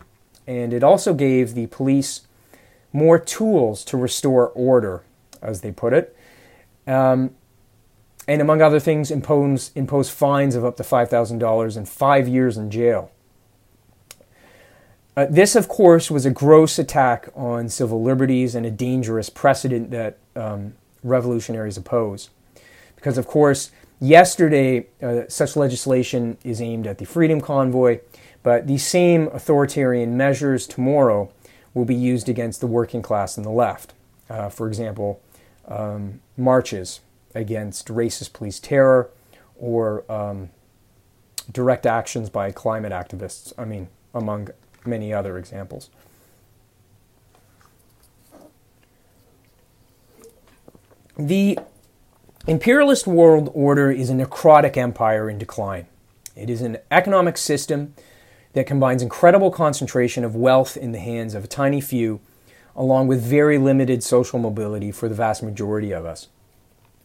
And 0.46 0.72
it 0.72 0.82
also 0.82 1.14
gave 1.14 1.54
the 1.54 1.66
police 1.68 2.22
more 2.92 3.18
tools 3.18 3.84
to 3.86 3.96
restore 3.96 4.48
order, 4.48 5.02
as 5.40 5.62
they 5.62 5.72
put 5.72 5.92
it. 5.92 6.16
Um, 6.86 7.34
and 8.28 8.40
among 8.40 8.62
other 8.62 8.78
things, 8.78 9.10
impose, 9.10 9.72
impose 9.74 10.10
fines 10.10 10.54
of 10.54 10.64
up 10.64 10.76
to 10.76 10.82
$5,000 10.82 11.76
and 11.76 11.88
five 11.88 12.28
years 12.28 12.56
in 12.56 12.70
jail. 12.70 13.10
Uh, 15.16 15.26
this, 15.28 15.54
of 15.54 15.68
course, 15.68 16.10
was 16.10 16.24
a 16.24 16.30
gross 16.30 16.78
attack 16.78 17.28
on 17.34 17.68
civil 17.68 18.02
liberties 18.02 18.54
and 18.54 18.64
a 18.64 18.70
dangerous 18.70 19.28
precedent 19.28 19.90
that 19.90 20.18
um, 20.34 20.74
revolutionaries 21.02 21.76
oppose. 21.76 22.30
Because, 23.02 23.18
of 23.18 23.26
course, 23.26 23.72
yesterday 23.98 24.86
uh, 25.02 25.22
such 25.26 25.56
legislation 25.56 26.38
is 26.44 26.62
aimed 26.62 26.86
at 26.86 26.98
the 26.98 27.04
Freedom 27.04 27.40
Convoy, 27.40 27.98
but 28.44 28.68
these 28.68 28.86
same 28.86 29.26
authoritarian 29.32 30.16
measures 30.16 30.68
tomorrow 30.68 31.28
will 31.74 31.84
be 31.84 31.96
used 31.96 32.28
against 32.28 32.60
the 32.60 32.68
working 32.68 33.02
class 33.02 33.36
and 33.36 33.44
the 33.44 33.50
left. 33.50 33.92
Uh, 34.30 34.48
for 34.48 34.68
example, 34.68 35.20
um, 35.66 36.20
marches 36.36 37.00
against 37.34 37.88
racist 37.88 38.32
police 38.32 38.60
terror 38.60 39.10
or 39.56 40.04
um, 40.08 40.50
direct 41.50 41.86
actions 41.86 42.30
by 42.30 42.52
climate 42.52 42.92
activists, 42.92 43.52
I 43.58 43.64
mean, 43.64 43.88
among 44.14 44.50
many 44.86 45.12
other 45.12 45.38
examples. 45.38 45.90
The 51.18 51.58
imperialist 52.46 53.06
world 53.06 53.50
order 53.54 53.90
is 53.90 54.10
a 54.10 54.14
necrotic 54.14 54.76
empire 54.76 55.30
in 55.30 55.38
decline. 55.38 55.86
It 56.34 56.50
is 56.50 56.62
an 56.62 56.78
economic 56.90 57.38
system 57.38 57.94
that 58.54 58.66
combines 58.66 59.02
incredible 59.02 59.50
concentration 59.50 60.24
of 60.24 60.34
wealth 60.34 60.76
in 60.76 60.92
the 60.92 60.98
hands 60.98 61.34
of 61.34 61.44
a 61.44 61.48
tiny 61.48 61.80
few, 61.80 62.20
along 62.74 63.06
with 63.06 63.22
very 63.22 63.58
limited 63.58 64.02
social 64.02 64.38
mobility 64.38 64.90
for 64.90 65.08
the 65.08 65.14
vast 65.14 65.42
majority 65.42 65.92
of 65.92 66.04
us. 66.04 66.28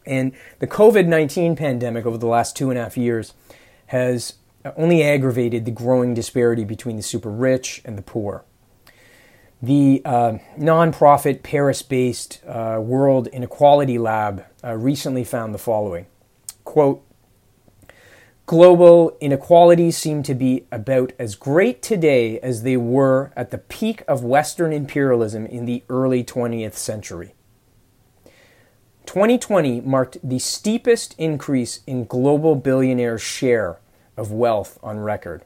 And 0.04 0.32
the 0.58 0.66
COVID 0.66 1.06
19 1.06 1.56
pandemic 1.56 2.06
over 2.06 2.18
the 2.18 2.26
last 2.26 2.56
two 2.56 2.70
and 2.70 2.78
a 2.78 2.82
half 2.82 2.96
years 2.96 3.34
has 3.86 4.34
only 4.76 5.02
aggravated 5.02 5.64
the 5.64 5.70
growing 5.70 6.14
disparity 6.14 6.64
between 6.64 6.96
the 6.96 7.02
super 7.02 7.30
rich 7.30 7.80
and 7.84 7.96
the 7.96 8.02
poor. 8.02 8.44
The 9.60 10.02
uh, 10.04 10.38
nonprofit 10.56 11.42
Paris 11.42 11.82
based 11.82 12.40
uh, 12.46 12.78
World 12.80 13.26
Inequality 13.28 13.98
Lab 13.98 14.44
uh, 14.62 14.74
recently 14.76 15.24
found 15.24 15.52
the 15.52 15.58
following 15.58 16.06
quote, 16.64 17.02
Global 18.46 19.16
inequalities 19.20 19.96
seem 19.96 20.22
to 20.22 20.34
be 20.34 20.66
about 20.70 21.12
as 21.18 21.34
great 21.34 21.82
today 21.82 22.38
as 22.40 22.62
they 22.62 22.76
were 22.76 23.32
at 23.34 23.50
the 23.50 23.58
peak 23.58 24.02
of 24.06 24.22
Western 24.22 24.72
imperialism 24.72 25.44
in 25.44 25.66
the 25.66 25.82
early 25.88 26.22
20th 26.22 26.74
century. 26.74 27.34
2020 29.06 29.80
marked 29.80 30.18
the 30.22 30.38
steepest 30.38 31.14
increase 31.18 31.80
in 31.86 32.04
global 32.04 32.54
billionaires' 32.54 33.22
share 33.22 33.80
of 34.16 34.30
wealth 34.30 34.78
on 34.82 35.00
record. 35.00 35.44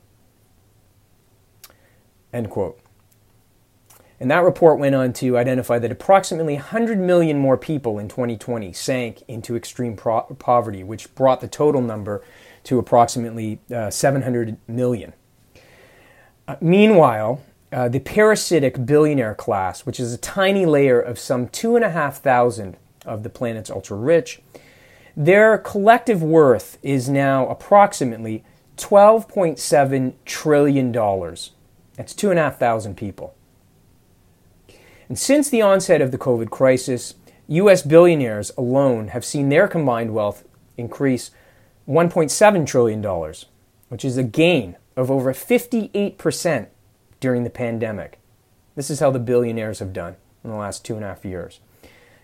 End 2.32 2.50
quote. 2.50 2.81
And 4.22 4.30
that 4.30 4.44
report 4.44 4.78
went 4.78 4.94
on 4.94 5.12
to 5.14 5.36
identify 5.36 5.80
that 5.80 5.90
approximately 5.90 6.54
100 6.54 6.96
million 6.96 7.40
more 7.40 7.56
people 7.56 7.98
in 7.98 8.06
2020 8.06 8.72
sank 8.72 9.24
into 9.26 9.56
extreme 9.56 9.96
pro- 9.96 10.22
poverty, 10.38 10.84
which 10.84 11.12
brought 11.16 11.40
the 11.40 11.48
total 11.48 11.80
number 11.80 12.22
to 12.62 12.78
approximately 12.78 13.58
uh, 13.74 13.90
700 13.90 14.58
million. 14.68 15.12
Uh, 16.46 16.54
meanwhile, 16.60 17.42
uh, 17.72 17.88
the 17.88 17.98
parasitic 17.98 18.86
billionaire 18.86 19.34
class, 19.34 19.84
which 19.84 19.98
is 19.98 20.14
a 20.14 20.18
tiny 20.18 20.66
layer 20.66 21.00
of 21.00 21.18
some 21.18 21.48
2,500 21.48 22.76
of 23.04 23.24
the 23.24 23.28
planet's 23.28 23.70
ultra 23.70 23.96
rich, 23.96 24.40
their 25.16 25.58
collective 25.58 26.22
worth 26.22 26.78
is 26.80 27.08
now 27.08 27.48
approximately 27.48 28.44
$12.7 28.76 30.12
trillion. 30.24 30.92
That's 30.92 32.14
2,500 32.14 32.96
people. 32.96 33.34
And 35.12 35.18
since 35.18 35.50
the 35.50 35.60
onset 35.60 36.00
of 36.00 36.10
the 36.10 36.16
COVID 36.16 36.48
crisis, 36.48 37.16
US 37.46 37.82
billionaires 37.82 38.50
alone 38.56 39.08
have 39.08 39.26
seen 39.26 39.50
their 39.50 39.68
combined 39.68 40.14
wealth 40.14 40.42
increase 40.78 41.30
$1.7 41.86 42.66
trillion, 42.66 43.34
which 43.90 44.06
is 44.06 44.16
a 44.16 44.22
gain 44.22 44.78
of 44.96 45.10
over 45.10 45.34
58% 45.34 46.66
during 47.20 47.44
the 47.44 47.50
pandemic. 47.50 48.20
This 48.74 48.88
is 48.88 49.00
how 49.00 49.10
the 49.10 49.18
billionaires 49.18 49.80
have 49.80 49.92
done 49.92 50.16
in 50.42 50.48
the 50.48 50.56
last 50.56 50.82
two 50.82 50.94
and 50.94 51.04
a 51.04 51.08
half 51.08 51.26
years. 51.26 51.60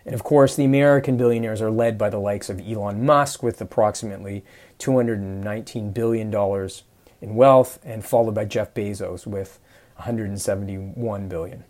And 0.07 0.15
of 0.15 0.25
course, 0.25 0.57
the 0.57 0.65
American 0.65 1.19
billionaires 1.19 1.61
are 1.61 1.71
led 1.71 1.99
by 1.99 2.09
the 2.09 2.19
likes 2.19 2.49
of 2.49 2.67
Elon 2.67 3.05
Musk 3.05 3.43
with 3.43 3.61
approximately 3.61 4.47
$219 4.79 5.93
billion 5.93 6.35
in 7.21 7.35
wealth, 7.35 7.81
and 7.85 8.03
followed 8.03 8.35
by 8.35 8.47
Jeff 8.47 8.73
Bezos 8.73 9.27
with 9.27 9.59
171 9.97 11.29
billion. 11.29 11.65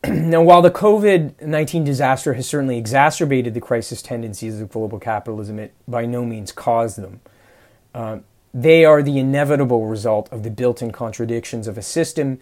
now, 0.08 0.42
while 0.42 0.62
the 0.62 0.70
COVID 0.70 1.42
19 1.42 1.84
disaster 1.84 2.34
has 2.34 2.48
certainly 2.48 2.78
exacerbated 2.78 3.54
the 3.54 3.60
crisis 3.60 4.00
tendencies 4.00 4.60
of 4.60 4.70
global 4.70 4.98
capitalism, 4.98 5.58
it 5.58 5.74
by 5.88 6.06
no 6.06 6.24
means 6.24 6.52
caused 6.52 6.98
them. 6.98 7.20
Uh, 7.94 8.18
they 8.54 8.84
are 8.84 9.02
the 9.02 9.18
inevitable 9.18 9.86
result 9.86 10.28
of 10.32 10.42
the 10.42 10.50
built 10.50 10.80
in 10.80 10.92
contradictions 10.92 11.66
of 11.66 11.76
a 11.76 11.82
system 11.82 12.40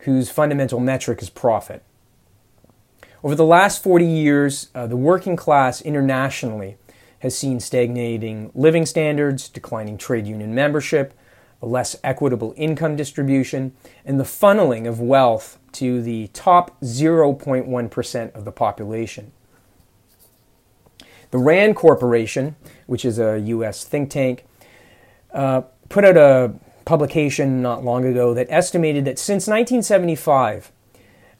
whose 0.00 0.30
fundamental 0.30 0.80
metric 0.80 1.20
is 1.22 1.30
profit. 1.30 1.82
Over 3.24 3.34
the 3.34 3.44
last 3.44 3.82
40 3.82 4.06
years, 4.06 4.68
uh, 4.74 4.86
the 4.86 4.96
working 4.96 5.34
class 5.34 5.80
internationally 5.80 6.76
has 7.20 7.36
seen 7.36 7.58
stagnating 7.58 8.52
living 8.54 8.86
standards, 8.86 9.48
declining 9.48 9.98
trade 9.98 10.26
union 10.26 10.54
membership, 10.54 11.12
a 11.60 11.66
less 11.66 11.96
equitable 12.04 12.54
income 12.56 12.96
distribution, 12.96 13.72
and 14.04 14.18
the 14.18 14.24
funneling 14.24 14.88
of 14.88 15.00
wealth 15.00 15.58
to 15.72 16.00
the 16.02 16.28
top 16.28 16.80
0.1% 16.80 18.34
of 18.34 18.44
the 18.44 18.52
population. 18.52 19.32
The 21.30 21.38
RAND 21.38 21.76
Corporation, 21.76 22.56
which 22.86 23.04
is 23.04 23.18
a 23.18 23.38
U.S. 23.38 23.84
think 23.84 24.10
tank, 24.10 24.44
uh, 25.32 25.62
put 25.88 26.04
out 26.04 26.16
a 26.16 26.54
publication 26.84 27.60
not 27.60 27.84
long 27.84 28.04
ago 28.04 28.32
that 28.32 28.46
estimated 28.48 29.04
that 29.04 29.18
since 29.18 29.46
1975, 29.46 30.72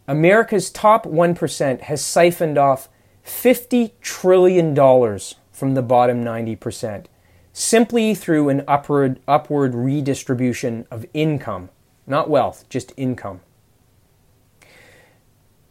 America's 0.06 0.70
top 0.70 1.06
1% 1.06 1.80
has 1.82 2.04
siphoned 2.04 2.58
off 2.58 2.88
$50 3.24 3.92
trillion 4.00 4.74
from 5.52 5.74
the 5.74 5.82
bottom 5.82 6.24
90%, 6.24 7.06
simply 7.58 8.14
through 8.14 8.48
an 8.48 8.62
upward, 8.68 9.18
upward 9.26 9.74
redistribution 9.74 10.86
of 10.92 11.04
income, 11.12 11.68
not 12.06 12.30
wealth, 12.30 12.64
just 12.68 12.92
income. 12.96 13.40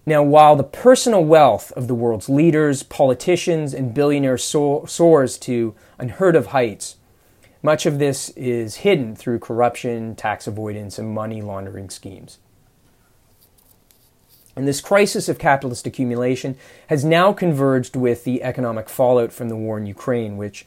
Now, 0.05 0.21
while 0.21 0.57
the 0.57 0.65
personal 0.65 1.23
wealth 1.23 1.71
of 1.77 1.87
the 1.87 1.95
world's 1.95 2.27
leaders, 2.27 2.83
politicians, 2.83 3.73
and 3.73 3.93
billionaires 3.93 4.43
soars 4.43 5.37
to 5.37 5.75
unheard 5.97 6.35
of 6.35 6.47
heights, 6.47 6.97
much 7.63 7.85
of 7.85 7.99
this 7.99 8.29
is 8.31 8.77
hidden 8.77 9.15
through 9.15 9.39
corruption, 9.39 10.13
tax 10.15 10.45
avoidance, 10.45 10.99
and 10.99 11.13
money 11.13 11.41
laundering 11.41 11.89
schemes. 11.89 12.37
And 14.57 14.67
this 14.67 14.81
crisis 14.81 15.29
of 15.29 15.39
capitalist 15.39 15.87
accumulation 15.87 16.57
has 16.87 17.05
now 17.05 17.31
converged 17.31 17.95
with 17.95 18.25
the 18.25 18.43
economic 18.43 18.89
fallout 18.89 19.31
from 19.31 19.47
the 19.47 19.55
war 19.55 19.77
in 19.77 19.85
Ukraine, 19.85 20.35
which 20.35 20.65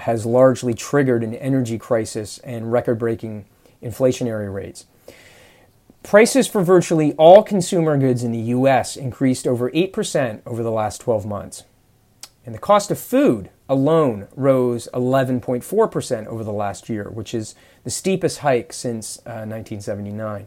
has 0.00 0.26
largely 0.26 0.74
triggered 0.74 1.22
an 1.22 1.34
energy 1.34 1.78
crisis 1.78 2.38
and 2.38 2.72
record 2.72 2.98
breaking 2.98 3.44
inflationary 3.82 4.52
rates. 4.52 4.86
Prices 6.02 6.46
for 6.46 6.62
virtually 6.62 7.12
all 7.14 7.42
consumer 7.42 7.98
goods 7.98 8.24
in 8.24 8.32
the 8.32 8.38
US 8.38 8.96
increased 8.96 9.46
over 9.46 9.70
8% 9.70 10.40
over 10.46 10.62
the 10.62 10.70
last 10.70 11.00
12 11.00 11.26
months. 11.26 11.64
And 12.46 12.54
the 12.54 12.58
cost 12.58 12.90
of 12.90 12.98
food 12.98 13.50
alone 13.68 14.28
rose 14.34 14.88
11.4% 14.94 16.26
over 16.26 16.42
the 16.42 16.52
last 16.52 16.88
year, 16.88 17.10
which 17.10 17.34
is 17.34 17.54
the 17.84 17.90
steepest 17.90 18.38
hike 18.38 18.72
since 18.72 19.18
uh, 19.18 19.44
1979 19.44 20.46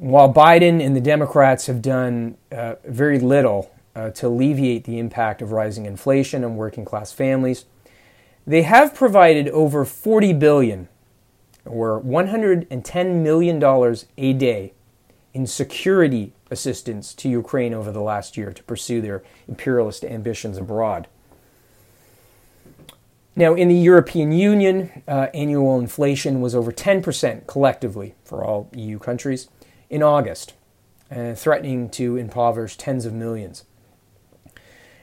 while 0.00 0.32
Biden 0.32 0.82
and 0.82 0.96
the 0.96 1.00
Democrats 1.00 1.66
have 1.66 1.82
done 1.82 2.38
uh, 2.50 2.76
very 2.86 3.18
little 3.18 3.70
uh, 3.94 4.08
to 4.08 4.28
alleviate 4.28 4.84
the 4.84 4.98
impact 4.98 5.42
of 5.42 5.52
rising 5.52 5.84
inflation 5.84 6.42
on 6.42 6.56
working 6.56 6.86
class 6.86 7.12
families, 7.12 7.66
they 8.50 8.62
have 8.62 8.96
provided 8.96 9.46
over 9.50 9.84
40 9.84 10.32
billion 10.32 10.88
or 11.64 12.00
110 12.00 13.22
million 13.22 13.60
dollars 13.60 14.06
a 14.18 14.32
day 14.32 14.72
in 15.32 15.46
security 15.46 16.32
assistance 16.50 17.14
to 17.14 17.28
Ukraine 17.28 17.72
over 17.72 17.92
the 17.92 18.00
last 18.00 18.36
year 18.36 18.52
to 18.52 18.62
pursue 18.64 19.00
their 19.00 19.22
imperialist 19.46 20.04
ambitions 20.04 20.58
abroad. 20.58 21.06
Now, 23.36 23.54
in 23.54 23.68
the 23.68 23.76
European 23.76 24.32
Union, 24.32 25.04
uh, 25.06 25.28
annual 25.32 25.78
inflation 25.78 26.40
was 26.40 26.52
over 26.52 26.72
10% 26.72 27.46
collectively 27.46 28.16
for 28.24 28.44
all 28.44 28.68
EU 28.74 28.98
countries 28.98 29.48
in 29.88 30.02
August, 30.02 30.54
uh, 31.08 31.34
threatening 31.34 31.88
to 31.90 32.16
impoverish 32.16 32.76
tens 32.76 33.06
of 33.06 33.12
millions. 33.12 33.62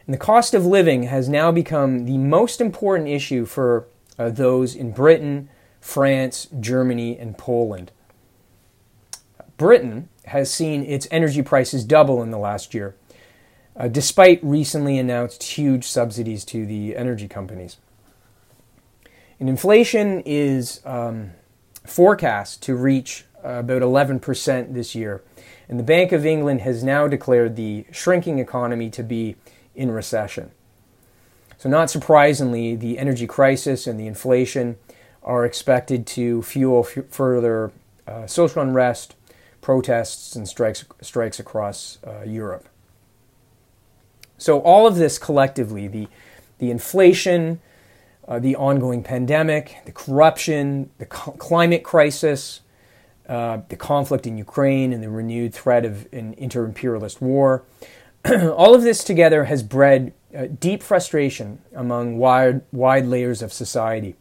And 0.07 0.13
the 0.13 0.17
cost 0.17 0.53
of 0.53 0.65
living 0.65 1.03
has 1.03 1.27
now 1.27 1.51
become 1.51 2.05
the 2.05 2.17
most 2.17 2.61
important 2.61 3.09
issue 3.09 3.45
for 3.45 3.87
uh, 4.17 4.29
those 4.29 4.73
in 4.73 4.91
Britain, 4.91 5.49
France, 5.81 6.47
Germany, 6.59 7.19
and 7.19 7.37
Poland. 7.37 7.91
Britain 9.57 10.07
has 10.25 10.49
seen 10.49 10.83
its 10.85 11.07
energy 11.11 11.41
prices 11.41 11.83
double 11.83 12.23
in 12.23 12.31
the 12.31 12.37
last 12.37 12.73
year, 12.73 12.95
uh, 13.75 13.89
despite 13.89 14.41
recently 14.41 14.97
announced 14.97 15.43
huge 15.43 15.85
subsidies 15.85 16.45
to 16.45 16.65
the 16.65 16.95
energy 16.95 17.27
companies. 17.27 17.77
And 19.41 19.49
inflation 19.49 20.21
is 20.25 20.79
um, 20.85 21.31
forecast 21.85 22.63
to 22.63 22.75
reach 22.75 23.25
about 23.43 23.81
11% 23.81 24.73
this 24.73 24.95
year. 24.95 25.21
And 25.67 25.77
the 25.77 25.83
Bank 25.83 26.11
of 26.11 26.25
England 26.25 26.61
has 26.61 26.83
now 26.83 27.07
declared 27.07 27.55
the 27.55 27.85
shrinking 27.91 28.39
economy 28.39 28.89
to 28.91 29.03
be 29.03 29.35
in 29.77 29.91
recession. 29.91 30.51
So, 31.57 31.69
not 31.69 31.89
surprisingly, 31.89 32.75
the 32.75 32.99
energy 32.99 33.25
crisis 33.25 33.87
and 33.87 33.99
the 33.99 34.07
inflation 34.07 34.77
are 35.23 35.45
expected 35.45 36.05
to 36.07 36.41
fuel 36.43 36.85
f- 36.87 37.05
further 37.09 37.71
uh, 38.07 38.27
social 38.27 38.61
unrest, 38.61 39.15
protests, 39.61 40.35
and 40.35 40.47
strikes, 40.47 40.85
strikes 41.01 41.39
across 41.39 41.97
uh, 42.05 42.21
Europe. 42.25 42.67
So, 44.37 44.59
all 44.59 44.85
of 44.85 44.97
this 44.97 45.17
collectively 45.17 45.87
the, 45.87 46.07
the 46.59 46.69
inflation, 46.69 47.59
uh, 48.27 48.39
the 48.39 48.55
ongoing 48.55 49.01
pandemic, 49.03 49.77
the 49.85 49.91
corruption, 49.91 50.91
the 50.99 51.05
co- 51.05 51.31
climate 51.31 51.83
crisis, 51.83 52.61
uh, 53.27 53.61
the 53.69 53.75
conflict 53.75 54.27
in 54.27 54.37
Ukraine 54.37 54.93
and 54.93 55.03
the 55.03 55.09
renewed 55.09 55.53
threat 55.53 55.85
of 55.85 56.07
an 56.13 56.33
inter 56.37 56.63
imperialist 56.65 57.21
war. 57.21 57.63
All 58.55 58.75
of 58.75 58.81
this 58.81 59.03
together 59.03 59.45
has 59.45 59.63
bred 59.63 60.13
uh, 60.35 60.47
deep 60.59 60.83
frustration 60.83 61.59
among 61.73 62.17
wide, 62.17 62.61
wide 62.71 63.05
layers 63.05 63.41
of 63.41 63.53
society 63.53 64.15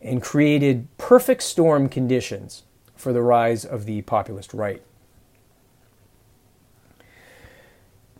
and 0.00 0.22
created 0.22 0.86
perfect 0.98 1.42
storm 1.42 1.88
conditions 1.88 2.62
for 2.94 3.12
the 3.12 3.22
rise 3.22 3.64
of 3.64 3.86
the 3.86 4.02
populist 4.02 4.54
right. 4.54 4.82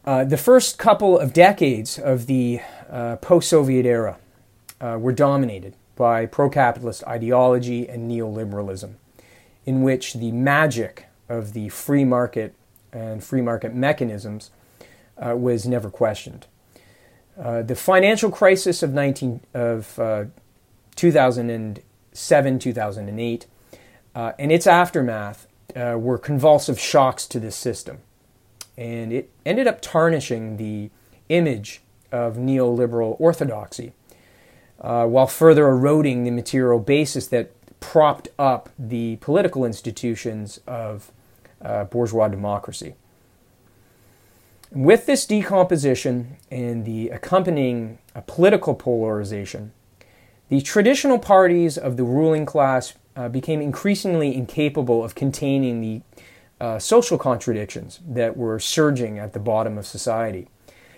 Uh, 0.04 0.24
the 0.24 0.36
first 0.36 0.78
couple 0.78 1.18
of 1.18 1.32
decades 1.32 1.98
of 1.98 2.26
the 2.26 2.60
uh, 2.88 3.16
post 3.16 3.48
Soviet 3.50 3.86
era 3.86 4.18
uh, 4.80 4.96
were 4.98 5.12
dominated 5.12 5.74
by 5.94 6.26
pro 6.26 6.48
capitalist 6.48 7.04
ideology 7.06 7.88
and 7.88 8.10
neoliberalism 8.10 8.94
in 9.66 9.82
which 9.82 10.14
the 10.14 10.32
magic 10.32 11.06
of 11.28 11.52
the 11.52 11.68
free 11.68 12.04
market 12.04 12.54
and 12.92 13.22
free 13.22 13.42
market 13.42 13.74
mechanisms 13.74 14.50
uh, 15.20 15.37
was 15.37 15.66
never 15.66 15.90
questioned. 15.90 16.46
Uh, 17.38 17.62
the 17.62 17.74
financial 17.74 18.30
crisis 18.30 18.83
of, 18.83 18.92
19, 18.92 19.40
of 19.54 19.98
uh, 19.98 20.24
2007 20.96 22.59
2008 22.59 23.46
uh, 24.14 24.33
and 24.38 24.52
its 24.52 24.66
aftermath 24.66 25.46
uh, 25.76 25.96
were 25.98 26.18
convulsive 26.18 26.78
shocks 26.78 27.26
to 27.26 27.38
this 27.38 27.56
system. 27.56 27.98
And 28.76 29.12
it 29.12 29.30
ended 29.46 29.66
up 29.66 29.80
tarnishing 29.80 30.56
the 30.56 30.90
image 31.28 31.80
of 32.11 32.37
neoliberal 32.37 33.16
orthodoxy 33.20 33.92
while 34.78 35.26
further 35.26 35.68
eroding 35.68 36.24
the 36.24 36.30
material 36.30 36.80
basis 36.80 37.26
that 37.28 37.52
propped 37.80 38.28
up 38.38 38.70
the 38.78 39.16
political 39.16 39.64
institutions 39.64 40.59
of 40.66 41.12
bourgeois 41.90 42.28
democracy. 42.28 42.94
With 44.72 45.06
this 45.06 45.26
decomposition 45.26 46.37
and 46.50 46.85
the 46.85 47.09
accompanying 47.09 47.98
uh, 48.14 48.20
political 48.26 48.74
polarization, 48.74 49.72
the 50.48 50.61
traditional 50.61 51.18
parties 51.18 51.76
of 51.76 51.96
the 51.96 52.04
ruling 52.04 52.46
class 52.46 52.94
uh, 53.16 53.28
became 53.28 53.61
increasingly 53.61 54.35
incapable 54.35 55.04
of 55.04 55.14
containing 55.14 55.80
the 55.80 56.02
uh, 56.61 56.78
social 56.78 57.18
contradictions 57.18 58.00
that 58.06 58.37
were 58.37 58.61
surging 58.61 59.18
at 59.18 59.33
the 59.33 59.40
bottom 59.40 59.76
of 59.76 59.87
society. 59.87 60.46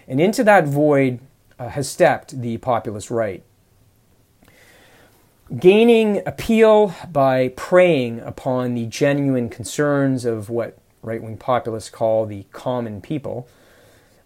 And 0.07 0.21
into 0.21 0.45
that 0.45 0.67
void 0.67 1.21
uh, 1.59 1.69
has 1.69 1.89
stepped 1.89 2.43
the 2.43 2.59
populist 2.59 3.11
right 3.11 3.43
gaining 5.59 6.23
appeal 6.27 6.95
by 7.11 7.49
preying 7.57 8.21
upon 8.21 8.75
the 8.75 8.87
genuine 8.87 9.49
concerns 9.49 10.25
of 10.25 10.49
what 10.49 10.79
right 11.03 11.23
wing 11.23 11.37
populists 11.37 11.91
call 11.91 12.27
the 12.27 12.45
common 12.53 13.01
people. 13.01 13.49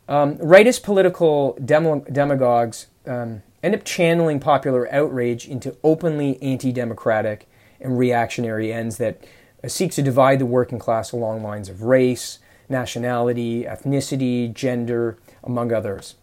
Um, 0.08 0.36
rightist 0.38 0.82
political 0.82 1.58
demagogues 1.60 2.86
um, 3.06 3.42
end 3.62 3.74
up 3.74 3.84
channeling 3.84 4.38
popular 4.38 4.92
outrage 4.92 5.48
into 5.48 5.76
openly 5.82 6.40
anti 6.40 6.72
democratic 6.72 7.48
and 7.80 7.98
reactionary 7.98 8.72
ends 8.72 8.98
that 8.98 9.24
uh, 9.64 9.68
seek 9.68 9.92
to 9.92 10.02
divide 10.02 10.38
the 10.38 10.46
working 10.46 10.78
class 10.78 11.12
along 11.12 11.42
lines 11.42 11.68
of 11.68 11.82
race, 11.82 12.38
nationality, 12.68 13.64
ethnicity, 13.64 14.52
gender, 14.52 15.18
among 15.42 15.72
others. 15.72 16.14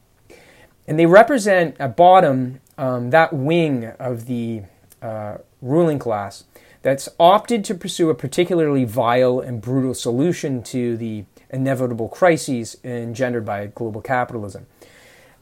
And 0.88 1.00
they 1.00 1.06
represent 1.06 1.76
at 1.80 1.96
bottom 1.96 2.60
um, 2.78 3.10
that 3.12 3.34
wing 3.34 3.86
of 4.00 4.26
the 4.26 4.64
uh, 5.02 5.38
ruling 5.62 6.00
class 6.00 6.46
that's 6.82 7.08
opted 7.20 7.64
to 7.66 7.76
pursue 7.76 8.10
a 8.10 8.16
particularly 8.16 8.84
vile 8.84 9.40
and 9.40 9.62
brutal 9.62 9.94
solution 9.94 10.62
to 10.64 10.98
the 10.98 11.24
inevitable 11.54 12.10
crises 12.10 12.78
engendered 12.84 13.46
by 13.46 13.68
global 13.68 14.02
capitalism. 14.02 14.66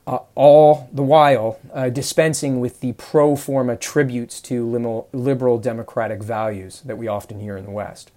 Uh, 0.05 0.19
all 0.35 0.89
the 0.91 1.03
while 1.03 1.59
uh, 1.73 1.89
dispensing 1.89 2.59
with 2.59 2.81
the 2.81 2.91
pro 2.93 3.35
forma 3.35 3.77
tributes 3.77 4.41
to 4.41 4.65
liberal, 4.65 5.07
liberal 5.13 5.57
democratic 5.57 6.21
values 6.21 6.81
that 6.81 6.97
we 6.97 7.07
often 7.07 7.39
hear 7.39 7.55
in 7.55 7.65
the 7.65 7.71
West. 7.71 8.11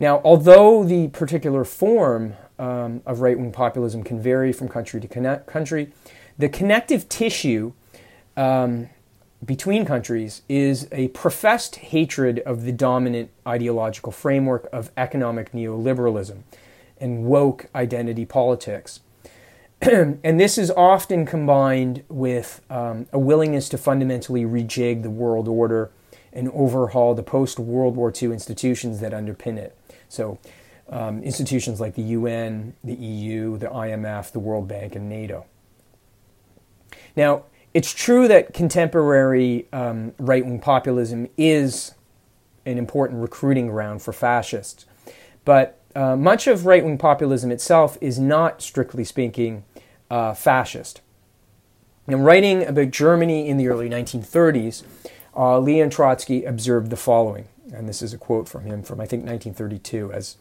Now, 0.00 0.20
although 0.24 0.84
the 0.84 1.08
particular 1.08 1.64
form 1.64 2.34
um, 2.58 3.02
of 3.06 3.20
right 3.20 3.38
wing 3.38 3.52
populism 3.52 4.02
can 4.02 4.20
vary 4.20 4.52
from 4.52 4.68
country 4.68 5.00
to 5.00 5.42
country, 5.46 5.92
the 6.38 6.48
connective 6.48 7.08
tissue 7.08 7.72
um, 8.36 8.88
between 9.46 9.84
countries 9.84 10.42
is 10.48 10.88
a 10.90 11.08
professed 11.08 11.76
hatred 11.76 12.40
of 12.40 12.64
the 12.64 12.72
dominant 12.72 13.30
ideological 13.46 14.12
framework 14.12 14.68
of 14.72 14.90
economic 14.96 15.52
neoliberalism 15.52 16.42
and 16.98 17.24
woke 17.24 17.66
identity 17.74 18.24
politics. 18.24 19.00
and 19.80 20.40
this 20.40 20.58
is 20.58 20.70
often 20.70 21.26
combined 21.26 22.02
with 22.08 22.62
um, 22.70 23.06
a 23.12 23.18
willingness 23.18 23.68
to 23.68 23.78
fundamentally 23.78 24.44
rejig 24.44 25.02
the 25.02 25.10
world 25.10 25.46
order 25.46 25.90
and 26.32 26.50
overhaul 26.52 27.14
the 27.14 27.22
post 27.22 27.58
World 27.58 27.96
War 27.96 28.12
II 28.14 28.32
institutions 28.32 29.00
that 29.00 29.12
underpin 29.12 29.56
it. 29.56 29.76
So, 30.08 30.38
um, 30.88 31.22
institutions 31.22 31.80
like 31.80 31.94
the 31.94 32.02
UN, 32.02 32.74
the 32.84 32.94
EU, 32.94 33.58
the 33.58 33.66
IMF, 33.66 34.30
the 34.30 34.38
World 34.38 34.68
Bank, 34.68 34.94
and 34.94 35.08
NATO. 35.08 35.46
Now, 37.16 37.44
it's 37.76 37.92
true 37.92 38.26
that 38.26 38.54
contemporary 38.54 39.66
um, 39.70 40.14
right 40.18 40.46
wing 40.46 40.58
populism 40.58 41.28
is 41.36 41.92
an 42.64 42.78
important 42.78 43.20
recruiting 43.20 43.66
ground 43.66 44.00
for 44.00 44.14
fascists, 44.14 44.86
but 45.44 45.78
uh, 45.94 46.16
much 46.16 46.46
of 46.46 46.64
right 46.64 46.82
wing 46.82 46.96
populism 46.96 47.50
itself 47.50 47.98
is 48.00 48.18
not, 48.18 48.62
strictly 48.62 49.04
speaking, 49.04 49.62
uh, 50.10 50.32
fascist. 50.32 51.02
In 52.08 52.22
writing 52.22 52.64
about 52.64 52.92
Germany 52.92 53.46
in 53.46 53.58
the 53.58 53.68
early 53.68 53.90
1930s, 53.90 54.82
uh, 55.36 55.58
Leon 55.58 55.90
Trotsky 55.90 56.44
observed 56.44 56.88
the 56.88 56.96
following, 56.96 57.46
and 57.74 57.86
this 57.86 58.00
is 58.00 58.14
a 58.14 58.18
quote 58.18 58.48
from 58.48 58.64
him 58.64 58.82
from 58.82 59.02
I 59.02 59.06
think 59.06 59.26
1932, 59.26 60.12
as 60.12 60.38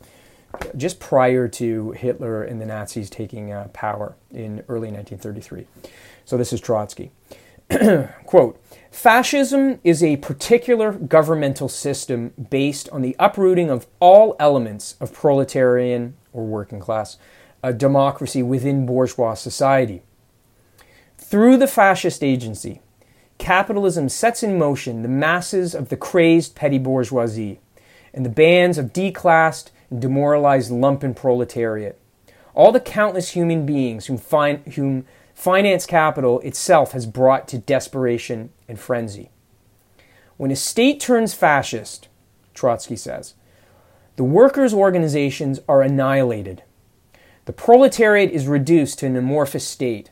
just 0.77 1.01
prior 1.01 1.49
to 1.49 1.91
Hitler 1.91 2.43
and 2.43 2.61
the 2.61 2.65
Nazis 2.65 3.09
taking 3.09 3.51
uh, 3.51 3.67
power 3.73 4.15
in 4.31 4.63
early 4.69 4.89
1933. 4.89 5.67
So 6.25 6.37
this 6.37 6.51
is 6.51 6.59
Trotsky. 6.59 7.11
quote 8.25 8.61
Fascism 8.91 9.79
is 9.83 10.03
a 10.03 10.17
particular 10.17 10.91
governmental 10.91 11.69
system 11.69 12.33
based 12.49 12.89
on 12.89 13.01
the 13.01 13.15
uprooting 13.19 13.69
of 13.69 13.87
all 13.99 14.35
elements 14.39 14.95
of 14.99 15.13
proletarian 15.13 16.15
or 16.33 16.45
working 16.45 16.79
class 16.79 17.17
a 17.63 17.73
democracy 17.73 18.43
within 18.43 18.85
bourgeois 18.85 19.33
society. 19.33 20.03
Through 21.17 21.57
the 21.57 21.67
fascist 21.67 22.23
agency, 22.23 22.81
capitalism 23.39 24.07
sets 24.07 24.43
in 24.43 24.59
motion 24.59 25.01
the 25.01 25.07
masses 25.07 25.73
of 25.73 25.89
the 25.89 25.97
crazed 25.97 26.53
petty 26.53 26.77
bourgeoisie 26.77 27.59
and 28.13 28.23
the 28.23 28.29
bands 28.29 28.77
of 28.77 28.93
declassed 28.93 29.71
and 29.89 29.99
demoralized 29.99 30.71
lumpen 30.71 31.15
proletariat. 31.15 31.99
All 32.53 32.71
the 32.71 32.79
countless 32.79 33.31
human 33.31 33.65
beings 33.65 34.05
whom, 34.05 34.17
fin- 34.17 34.63
whom 34.75 35.05
finance 35.35 35.85
capital 35.85 36.39
itself 36.39 36.93
has 36.93 37.05
brought 37.05 37.47
to 37.49 37.59
desperation 37.59 38.49
and 38.67 38.79
frenzy. 38.79 39.29
When 40.37 40.49
a 40.49 40.55
state 40.55 40.99
turns 40.99 41.35
fascist, 41.35 42.07
Trotsky 42.55 42.95
says, 42.95 43.35
the 44.15 44.23
workers' 44.23 44.73
organizations 44.73 45.59
are 45.67 45.83
annihilated 45.83 46.63
the 47.45 47.53
proletariat 47.53 48.31
is 48.31 48.47
reduced 48.47 48.99
to 48.99 49.05
an 49.05 49.15
amorphous 49.15 49.67
state, 49.67 50.09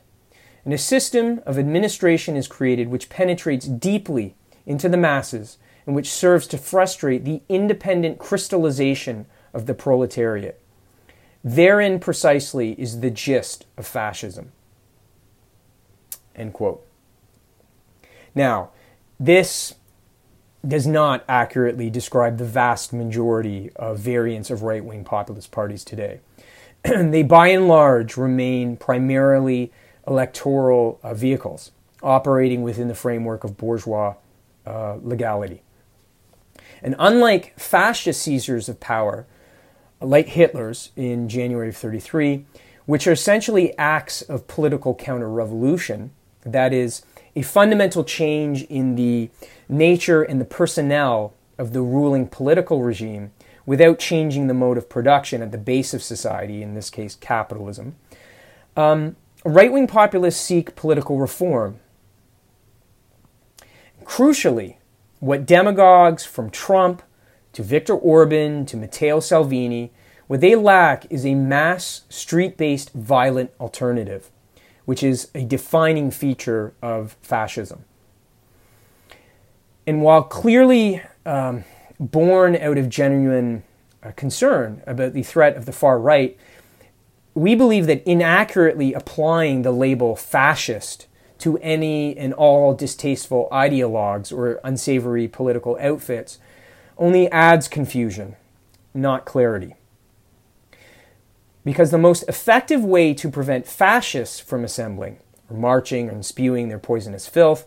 and 0.64 0.72
a 0.72 0.78
system 0.78 1.40
of 1.44 1.58
administration 1.58 2.36
is 2.36 2.46
created 2.46 2.88
which 2.88 3.08
penetrates 3.08 3.66
deeply 3.66 4.36
into 4.66 4.88
the 4.88 4.96
masses 4.96 5.58
and 5.84 5.96
which 5.96 6.10
serves 6.10 6.46
to 6.46 6.56
frustrate 6.56 7.24
the 7.24 7.42
independent 7.48 8.18
crystallization 8.18 9.26
of 9.52 9.66
the 9.66 9.74
proletariat. 9.74 10.60
Therein 11.42 11.98
precisely 11.98 12.72
is 12.80 13.00
the 13.00 13.10
gist 13.10 13.66
of 13.76 13.86
fascism. 13.86 14.52
End 16.36 16.52
quote. 16.52 16.84
Now, 18.34 18.70
this 19.18 19.74
does 20.66 20.86
not 20.86 21.24
accurately 21.28 21.90
describe 21.90 22.38
the 22.38 22.44
vast 22.44 22.92
majority 22.92 23.70
of 23.76 23.98
variants 23.98 24.50
of 24.50 24.62
right 24.62 24.84
wing 24.84 25.04
populist 25.04 25.50
parties 25.50 25.84
today. 25.84 26.20
they 26.84 27.22
by 27.22 27.48
and 27.48 27.68
large 27.68 28.16
remain 28.16 28.76
primarily 28.76 29.72
electoral 30.06 30.98
uh, 31.02 31.14
vehicles 31.14 31.70
operating 32.02 32.62
within 32.62 32.88
the 32.88 32.94
framework 32.94 33.44
of 33.44 33.56
bourgeois 33.56 34.14
uh, 34.66 34.96
legality. 34.96 35.62
And 36.82 36.94
unlike 36.98 37.58
fascist 37.58 38.20
seizures 38.20 38.68
of 38.68 38.80
power, 38.80 39.26
like 40.00 40.28
Hitler's 40.28 40.90
in 40.96 41.28
January 41.28 41.70
of 41.70 41.76
33, 41.76 42.44
which 42.84 43.06
are 43.06 43.12
essentially 43.12 43.76
acts 43.78 44.20
of 44.20 44.46
political 44.46 44.94
counter 44.94 45.30
revolution, 45.30 46.10
that 46.44 46.72
is, 46.72 47.04
a 47.36 47.42
fundamental 47.42 48.04
change 48.04 48.62
in 48.64 48.94
the 48.94 49.30
nature 49.68 50.22
and 50.22 50.40
the 50.40 50.44
personnel 50.44 51.34
of 51.58 51.72
the 51.72 51.82
ruling 51.82 52.26
political 52.26 52.82
regime 52.82 53.32
without 53.66 53.98
changing 53.98 54.46
the 54.46 54.54
mode 54.54 54.76
of 54.76 54.88
production 54.88 55.42
at 55.42 55.50
the 55.50 55.58
base 55.58 55.94
of 55.94 56.02
society, 56.02 56.62
in 56.62 56.74
this 56.74 56.90
case, 56.90 57.16
capitalism. 57.16 57.96
Um, 58.76 59.16
right 59.44 59.72
wing 59.72 59.86
populists 59.86 60.40
seek 60.40 60.76
political 60.76 61.18
reform. 61.18 61.80
Crucially, 64.04 64.76
what 65.20 65.46
demagogues 65.46 66.24
from 66.24 66.50
Trump 66.50 67.02
to 67.52 67.62
Viktor 67.62 67.94
Orban 67.94 68.66
to 68.66 68.76
Matteo 68.76 69.20
Salvini, 69.20 69.92
what 70.26 70.40
they 70.40 70.54
lack 70.54 71.10
is 71.10 71.24
a 71.24 71.34
mass, 71.34 72.02
street 72.08 72.56
based, 72.56 72.92
violent 72.92 73.50
alternative, 73.58 74.30
which 74.84 75.02
is 75.02 75.30
a 75.34 75.44
defining 75.44 76.10
feature 76.10 76.74
of 76.82 77.16
fascism. 77.22 77.84
And 79.86 80.02
while 80.02 80.22
clearly 80.22 81.02
um, 81.26 81.64
born 81.98 82.56
out 82.56 82.78
of 82.78 82.88
genuine 82.88 83.62
uh, 84.02 84.12
concern 84.12 84.82
about 84.86 85.12
the 85.12 85.22
threat 85.22 85.56
of 85.56 85.66
the 85.66 85.72
far 85.72 85.98
right, 85.98 86.36
we 87.34 87.54
believe 87.54 87.86
that 87.86 88.02
inaccurately 88.06 88.92
applying 88.92 89.62
the 89.62 89.72
label 89.72 90.14
fascist 90.16 91.06
to 91.38 91.58
any 91.58 92.16
and 92.16 92.32
all 92.32 92.74
distasteful 92.74 93.48
ideologues 93.50 94.32
or 94.32 94.60
unsavory 94.64 95.28
political 95.28 95.76
outfits 95.80 96.38
only 96.96 97.30
adds 97.30 97.66
confusion, 97.66 98.36
not 98.94 99.24
clarity. 99.24 99.74
Because 101.64 101.90
the 101.90 101.98
most 101.98 102.24
effective 102.28 102.84
way 102.84 103.14
to 103.14 103.30
prevent 103.30 103.66
fascists 103.66 104.38
from 104.38 104.64
assembling, 104.64 105.18
or 105.48 105.56
marching, 105.56 106.08
and 106.08 106.24
spewing 106.24 106.68
their 106.68 106.78
poisonous 106.78 107.26
filth 107.26 107.66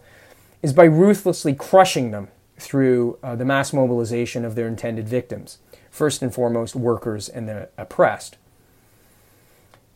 is 0.61 0.73
by 0.73 0.83
ruthlessly 0.83 1.53
crushing 1.53 2.11
them 2.11 2.27
through 2.57 3.17
uh, 3.23 3.35
the 3.35 3.45
mass 3.45 3.73
mobilization 3.73 4.43
of 4.45 4.55
their 4.55 4.67
intended 4.67 5.07
victims, 5.07 5.59
first 5.89 6.21
and 6.21 6.33
foremost, 6.33 6.75
workers 6.75 7.29
and 7.29 7.47
the 7.47 7.69
oppressed. 7.77 8.37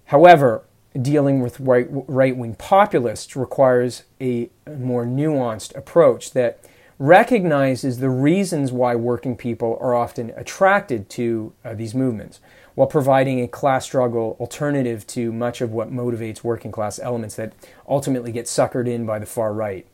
However, 0.05 0.63
dealing 0.99 1.41
with 1.41 1.59
right 1.59 2.35
wing 2.35 2.55
populists 2.55 3.35
requires 3.35 4.03
a 4.19 4.49
more 4.77 5.05
nuanced 5.05 5.75
approach 5.75 6.31
that 6.31 6.59
recognizes 6.99 7.99
the 7.99 8.09
reasons 8.09 8.71
why 8.71 8.93
working 8.93 9.35
people 9.35 9.77
are 9.81 9.95
often 9.95 10.31
attracted 10.35 11.09
to 11.09 11.53
uh, 11.65 11.73
these 11.73 11.95
movements 11.95 12.39
while 12.75 12.87
providing 12.87 13.41
a 13.41 13.47
class 13.47 13.85
struggle 13.85 14.37
alternative 14.39 15.05
to 15.07 15.31
much 15.31 15.61
of 15.61 15.71
what 15.71 15.91
motivates 15.91 16.43
working 16.43 16.71
class 16.71 16.99
elements 16.99 17.35
that 17.35 17.53
ultimately 17.87 18.31
get 18.31 18.45
suckered 18.45 18.87
in 18.87 19.05
by 19.05 19.19
the 19.19 19.25
far 19.25 19.53
right 19.53 19.85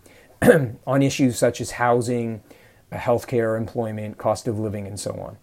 on 0.88 1.02
issues 1.02 1.38
such 1.38 1.60
as 1.60 1.72
housing, 1.72 2.42
healthcare, 2.92 3.58
employment, 3.58 4.18
cost 4.18 4.48
of 4.48 4.60
living, 4.60 4.88
and 4.88 5.00
so 5.00 5.12
on. 5.13 5.38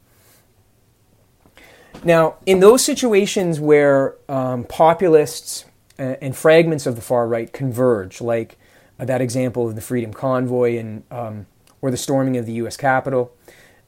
Now, 2.02 2.36
in 2.44 2.60
those 2.60 2.84
situations 2.84 3.60
where 3.60 4.16
um, 4.28 4.64
populists 4.64 5.64
uh, 5.98 6.16
and 6.20 6.36
fragments 6.36 6.86
of 6.86 6.96
the 6.96 7.02
far 7.02 7.26
right 7.26 7.52
converge, 7.52 8.20
like 8.20 8.58
uh, 8.98 9.04
that 9.04 9.20
example 9.20 9.68
of 9.68 9.74
the 9.74 9.80
Freedom 9.80 10.12
Convoy 10.12 10.78
and 10.78 11.04
um, 11.10 11.46
or 11.80 11.90
the 11.90 11.96
storming 11.96 12.36
of 12.36 12.46
the 12.46 12.52
U.S. 12.54 12.76
Capitol, 12.76 13.32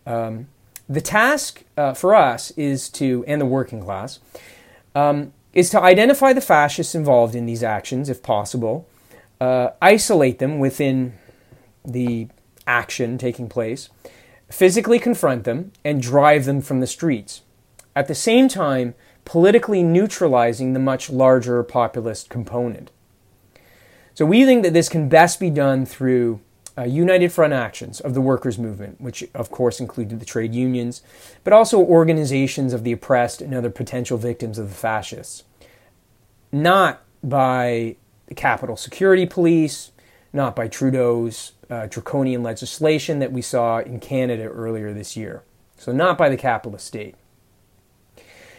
um, 0.07 0.49
the 0.88 1.01
task 1.01 1.64
uh, 1.77 1.94
for 1.94 2.14
us 2.14 2.51
is 2.53 2.88
to, 2.90 3.25
and 3.27 3.40
the 3.40 3.46
working 3.46 3.81
class, 3.83 4.20
um, 4.94 5.33
is 5.53 5.70
to 5.70 5.81
identify 5.81 6.33
the 6.33 6.40
fascists 6.40 6.94
involved 6.94 7.35
in 7.35 7.46
these 7.46 7.62
actions, 7.62 8.09
if 8.09 8.22
possible, 8.22 8.88
uh, 9.40 9.70
isolate 9.83 10.38
them 10.38 10.59
within 10.59 11.14
the 11.85 12.29
action 12.66 13.18
taking 13.18 13.49
place, 13.49 13.88
physically 14.51 14.99
confront 14.99 15.44
them, 15.44 15.72
and 15.85 16.03
drive 16.03 16.44
them 16.44 16.61
from 16.61 16.81
the 16.81 16.87
streets. 16.87 17.42
At 17.94 18.09
the 18.09 18.14
same 18.14 18.49
time, 18.49 18.94
politically 19.25 19.83
neutralizing 19.83 20.72
the 20.72 20.79
much 20.79 21.11
larger 21.11 21.62
populist 21.62 22.29
component. 22.29 22.90
So 24.14 24.25
we 24.25 24.44
think 24.44 24.62
that 24.62 24.72
this 24.72 24.88
can 24.88 25.09
best 25.09 25.40
be 25.40 25.51
done 25.51 25.85
through 25.85 26.40
uh, 26.79 26.85
united 26.85 27.33
front 27.33 27.53
actions 27.53 28.01
of 28.01 28.15
the 28.15 28.21
workers' 28.21 28.59
movement, 28.59 29.01
which 29.01 29.25
of 29.35 29.51
course 29.51 29.81
included 29.81 30.21
the 30.21 30.27
trade 30.27 30.55
unions, 30.55 31.03
but 31.43 31.53
also 31.53 31.79
organizations 31.79 32.73
of 32.73 32.85
the 32.85 32.93
oppressed 32.93 33.41
and 33.41 33.55
other 33.55 33.71
potential 33.71 34.19
victims 34.19 34.59
of 34.59 34.69
the 34.69 34.75
fascists. 34.75 35.45
Not 36.53 37.03
by 37.23 37.97
the 38.27 38.35
Capitol 38.35 38.77
Security 38.77 39.27
Police, 39.27 39.93
not 40.33 40.55
by 40.55 40.69
Trudeau's 40.69 41.53
uh, 41.71 41.87
draconian 41.87 42.43
legislation 42.43 43.19
that 43.21 43.33
we 43.33 43.43
saw 43.43 43.79
in 43.79 43.99
Canada 43.99 44.45
earlier 44.45 44.93
this 44.93 45.17
year. 45.17 45.43
So, 45.79 45.93
not 45.93 46.17
by 46.17 46.29
the 46.29 46.37
capitalist 46.37 46.87
state. 46.87 47.15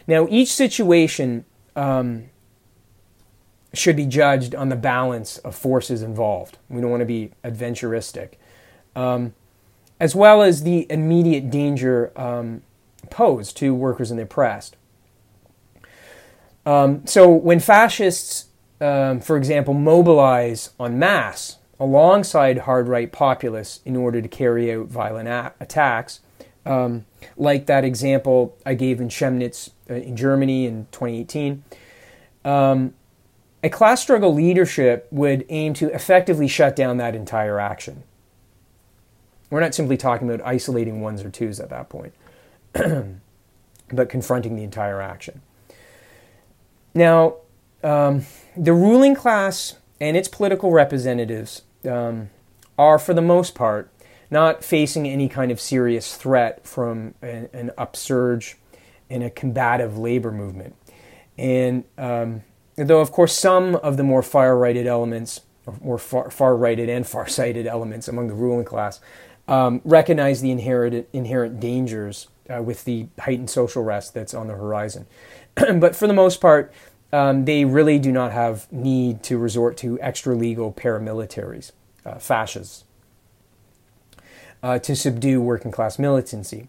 Now, 0.08 0.28
each 0.30 0.54
situation 0.54 1.46
um, 1.76 2.30
should 3.78 3.96
be 3.96 4.06
judged 4.06 4.56
on 4.56 4.70
the 4.70 4.76
balance 4.76 5.38
of 5.40 5.56
forces 5.56 6.02
involved. 6.02 6.58
We 6.70 6.82
don't 6.82 6.90
want 6.90 7.02
to 7.02 7.06
be 7.06 7.32
adventuristic. 7.44 8.34
Um, 8.96 9.34
as 10.00 10.16
well 10.16 10.42
as 10.42 10.64
the 10.64 10.86
immediate 10.92 11.50
danger 11.50 12.12
um, 12.16 12.62
posed 13.10 13.58
to 13.58 13.74
workers 13.74 14.12
and 14.12 14.20
the 14.20 14.24
oppressed. 14.24 14.76
Um, 16.66 17.06
so 17.08 17.30
when 17.30 17.60
fascists, 17.60 18.48
um, 18.82 19.22
for 19.22 19.38
example, 19.38 19.74
mobilize 19.74 20.72
en 20.80 21.00
masse 21.00 21.58
alongside 21.80 22.60
hard 22.60 22.88
right 22.88 23.12
populists 23.12 23.82
in 23.86 23.96
order 23.96 24.22
to 24.22 24.28
carry 24.28 24.74
out 24.74 24.88
violent 24.88 25.30
a- 25.30 25.54
attacks, 25.60 26.20
um, 26.66 27.06
like 27.38 27.66
that 27.68 27.86
example 27.86 28.56
I 28.66 28.74
gave 28.74 29.00
in 29.00 29.08
Chemnitz 29.08 29.70
uh, 29.90 29.94
in 29.94 30.18
Germany 30.18 30.66
in 30.66 30.88
2018, 30.92 31.64
um, 32.44 32.94
a 33.64 33.70
class 33.70 34.02
struggle 34.02 34.34
leadership 34.34 35.08
would 35.12 35.46
aim 35.50 35.74
to 35.76 35.94
effectively 35.94 36.48
shut 36.48 36.76
down 36.76 36.98
that 36.98 37.16
entire 37.16 37.60
action. 37.60 38.04
We're 39.50 39.62
not 39.62 39.74
simply 39.74 39.98
talking 39.98 40.30
about 40.30 40.46
isolating 40.46 41.02
ones 41.02 41.24
or 41.24 41.30
twos 41.30 41.60
at 41.60 41.70
that 41.70 41.90
point, 41.90 42.14
but 42.74 44.10
confronting 44.10 44.56
the 44.56 44.64
entire 44.64 45.02
action. 45.02 45.42
Now, 46.94 47.38
um, 47.84 48.26
the 48.56 48.74
ruling 48.74 49.16
class 49.16 49.76
and 50.00 50.18
its 50.18 50.28
political 50.28 50.72
representatives 50.72 51.62
um, 51.88 52.30
are, 52.78 53.00
for 53.00 53.14
the 53.14 53.22
most 53.22 53.56
part, 53.56 53.92
not 54.30 54.64
facing 54.64 55.08
any 55.08 55.30
kind 55.30 55.52
of 55.52 55.62
serious 55.62 56.16
threat 56.16 56.66
from 56.68 57.14
an, 57.22 57.50
an 57.54 57.72
upsurge 57.78 58.58
in 59.10 59.22
a 59.22 59.30
combative 59.30 59.98
labor 59.98 60.32
movement. 60.32 60.76
And 61.38 61.86
um, 61.98 62.44
though, 62.78 63.02
of 63.02 63.12
course, 63.12 63.34
some 63.34 63.76
of 63.76 63.98
the 63.98 64.04
more 64.04 64.22
far 64.22 64.58
righted 64.58 64.88
elements, 64.88 65.42
or 65.66 65.76
more 65.82 65.98
far 65.98 66.56
righted 66.56 66.90
and 66.90 67.06
far 67.06 67.28
sighted 67.28 67.68
elements 67.68 68.08
among 68.08 68.28
the 68.28 68.34
ruling 68.34 68.66
class, 68.66 69.02
um, 69.48 69.82
recognize 69.84 70.42
the 70.42 70.52
inherent, 70.52 71.08
inherent 71.12 71.60
dangers 71.60 72.28
uh, 72.50 72.62
with 72.62 72.86
the 72.86 73.08
heightened 73.20 73.50
social 73.50 73.84
rest 73.84 74.14
that's 74.14 74.34
on 74.34 74.48
the 74.48 74.54
horizon. 74.54 75.08
but 75.56 75.96
for 75.96 76.08
the 76.08 76.14
most 76.14 76.40
part, 76.40 76.72
um, 77.12 77.46
they 77.46 77.66
really 77.66 78.00
do 78.00 78.12
not 78.12 78.32
have 78.32 78.72
need 78.72 79.24
to 79.24 79.38
resort 79.38 79.78
to 79.78 80.00
extra 80.02 80.36
legal 80.36 80.72
paramilitaries, 80.72 81.72
uh, 82.06 82.16
fascists, 82.20 82.84
uh, 84.62 84.78
to 84.80 84.96
subdue 84.96 85.42
working 85.42 85.72
class 85.72 85.98
militancy. 85.98 86.68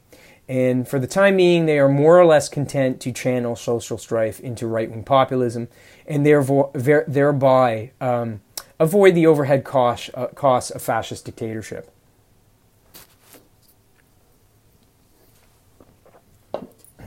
And 0.48 0.88
for 0.88 0.98
the 0.98 1.06
time 1.06 1.36
being, 1.36 1.66
they 1.66 1.78
are 1.78 1.88
more 1.88 2.18
or 2.18 2.24
less 2.24 2.48
content 2.48 3.00
to 3.02 3.12
channel 3.12 3.54
social 3.54 3.98
strife 3.98 4.40
into 4.40 4.66
right 4.66 4.90
wing 4.90 5.04
populism 5.04 5.68
and 6.06 6.24
thereby 6.24 7.90
um, 8.00 8.40
avoid 8.80 9.14
the 9.14 9.26
overhead 9.26 9.64
cost, 9.64 10.10
uh, 10.14 10.28
costs 10.28 10.70
of 10.70 10.80
fascist 10.80 11.26
dictatorship. 11.26 11.92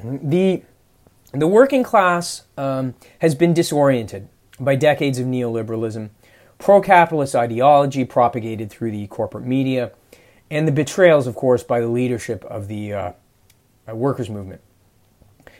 The 0.03 0.63
the 1.33 1.47
working 1.47 1.83
class 1.83 2.43
um, 2.57 2.93
has 3.19 3.35
been 3.35 3.53
disoriented 3.53 4.27
by 4.59 4.75
decades 4.75 5.17
of 5.17 5.27
neoliberalism, 5.27 6.09
pro 6.57 6.81
capitalist 6.81 7.35
ideology 7.35 8.03
propagated 8.03 8.69
through 8.69 8.91
the 8.91 9.07
corporate 9.07 9.45
media, 9.45 9.91
and 10.49 10.67
the 10.67 10.71
betrayals, 10.73 11.27
of 11.27 11.35
course, 11.35 11.63
by 11.63 11.79
the 11.79 11.87
leadership 11.87 12.43
of 12.45 12.67
the 12.67 12.93
uh, 12.93 13.11
uh 13.89 13.95
workers' 13.95 14.29
movement. 14.29 14.61